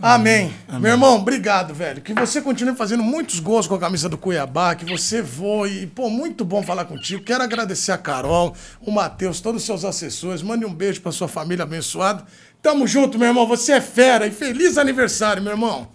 [0.00, 0.52] Amém.
[0.78, 2.02] Meu irmão, obrigado, velho.
[2.02, 5.86] Que você continue fazendo muitos gols com a camisa do Cuiabá, que você voe.
[5.86, 7.24] Pô, muito bom falar contigo.
[7.24, 10.42] Quero agradecer a Carol, o Matheus, todos os seus assessores.
[10.42, 12.24] Mande um beijo pra sua família abençoada.
[12.60, 13.46] Tamo junto, meu irmão.
[13.46, 15.88] Você é fera e feliz aniversário, meu irmão.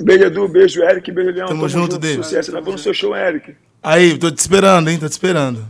[0.00, 0.46] Beijo, Edu.
[0.46, 1.10] Beijo, Eric.
[1.10, 1.48] Beijo, Leão.
[1.48, 2.22] Tamo junto, David.
[2.22, 2.52] Sucesso.
[2.52, 3.56] Nós vamos no seu show, Eric.
[3.82, 4.98] Aí, tô te esperando, hein?
[4.98, 5.66] Tô te esperando.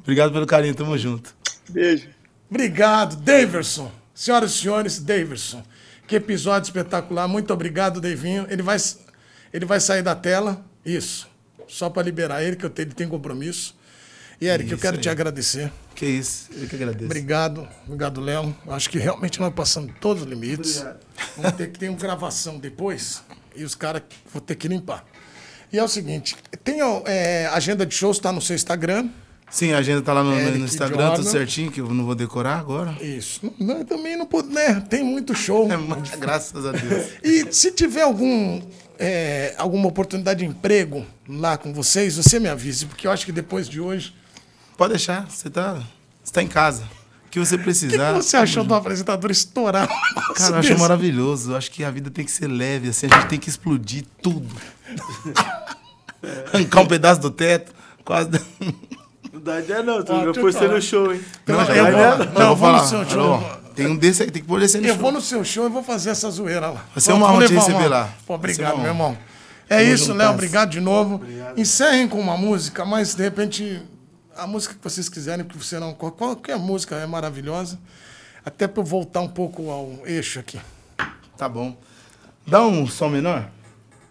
[0.00, 1.32] Obrigado pelo carinho, tamo junto.
[1.68, 2.08] Beijo.
[2.50, 3.92] Obrigado, Daverson.
[4.14, 5.62] Senhoras e senhores, Daverson.
[6.08, 7.28] Que episódio espetacular.
[7.28, 8.46] Muito obrigado, Davinho.
[8.48, 8.78] Ele vai,
[9.52, 10.64] ele vai sair da tela.
[10.82, 11.28] Isso.
[11.68, 13.76] Só para liberar ele, que eu tenho, ele tem compromisso.
[14.40, 15.02] E, Eric, eu Isso quero aí.
[15.02, 15.70] te agradecer.
[15.94, 17.04] Que isso, eu que agradeço.
[17.04, 17.68] Obrigado.
[17.84, 18.56] Obrigado, Léo.
[18.68, 20.82] Acho que realmente nós passamos todos os limites.
[21.36, 23.22] Vamos ter que ter uma gravação depois
[23.54, 24.00] e os caras
[24.32, 25.04] vão ter que limpar.
[25.70, 29.10] E é o seguinte, tem é, agenda de shows, tá no seu Instagram.
[29.50, 31.30] Sim, a agenda tá lá no, no Instagram, tudo Jordan.
[31.30, 32.92] certinho, que eu não vou decorar agora.
[33.02, 33.52] Isso.
[33.58, 34.80] Não, também não pode, né?
[34.88, 35.70] Tem muito show.
[35.72, 37.06] É, mas graças a Deus.
[37.22, 38.60] E se tiver algum,
[38.98, 43.32] é, alguma oportunidade de emprego lá com vocês, você me avise, porque eu acho que
[43.32, 44.14] depois de hoje.
[44.76, 45.82] Pode deixar, você tá,
[46.22, 46.82] você tá em casa.
[47.26, 48.14] O que você O que, precisar.
[48.14, 49.88] que você achou do apresentador estourar?
[50.34, 51.52] Cara, eu acho maravilhoso.
[51.52, 54.04] Eu acho que a vida tem que ser leve, assim, a gente tem que explodir
[54.22, 54.54] tudo.
[56.52, 57.72] Arrancar um pedaço do teto,
[58.04, 58.30] quase.
[59.38, 60.74] Não dá ideia não, tu Ó, já eu foi ser falar.
[60.74, 61.20] no show, hein?
[61.46, 61.74] Não, eu vou-
[62.26, 62.30] né?
[62.34, 62.84] não, Eu eu vou falar.
[62.84, 63.34] seu show.
[63.34, 65.02] Alô, tem um desse aí, tem que pôr esse aí no Eu show.
[65.02, 66.84] vou no seu show e vou fazer essa zoeira lá.
[66.92, 68.08] Vai ser Vou- uma honra te receber lá.
[68.26, 69.16] Pô, ser obrigado, meu irmão.
[69.70, 70.12] É isso.
[70.12, 70.30] Léo.
[70.30, 71.20] Obrigado de novo.
[71.56, 73.80] Encerrem com uma música, mas de repente
[74.36, 75.94] a música que vocês quiserem, porque você não.
[75.94, 77.78] qual- Qualquer música é maravilhosa.
[78.44, 80.58] Até para eu voltar um pouco ao eixo aqui.
[81.36, 81.76] Tá bom.
[82.46, 83.48] Dá um som menor?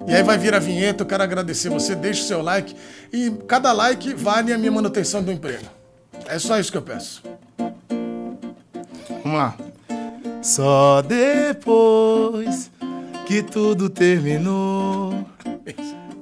[0.06, 2.76] E aí vai vir a vinheta, eu quero agradecer você, deixa o seu like.
[3.12, 5.66] E cada like vale a minha manutenção do emprego.
[6.28, 7.24] É só isso que eu peço.
[9.24, 9.56] Vamos lá.
[10.41, 12.70] Só depois
[13.26, 15.26] que tudo terminou,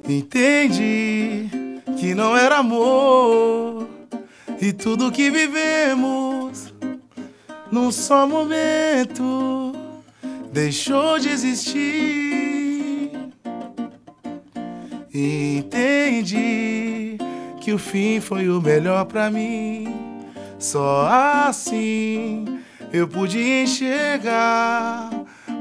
[0.07, 1.47] entendi
[1.99, 3.88] que não era amor
[4.59, 6.73] e tudo que vivemos
[7.71, 9.74] num só momento
[10.51, 12.54] deixou de existir.
[15.17, 17.17] Entendi
[17.62, 19.87] que o fim foi o melhor pra mim.
[20.59, 21.08] Só
[21.47, 22.59] assim
[22.92, 25.09] eu pude enxergar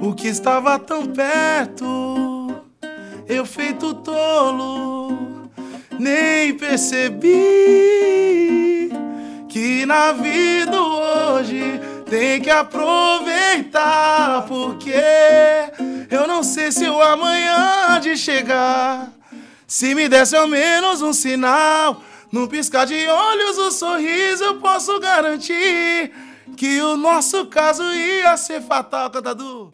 [0.02, 2.52] o que estava tão perto.
[3.28, 5.48] Eu feito tolo,
[6.00, 7.30] nem percebi
[9.48, 14.92] que na vida hoje tem que aproveitar, porque
[16.10, 19.13] eu não sei se o amanhã de chegar.
[19.74, 25.00] Se me desse ao menos um sinal, num piscar de olhos, um sorriso, eu posso
[25.00, 26.12] garantir
[26.56, 29.72] que o nosso caso ia ser fatal, cantador.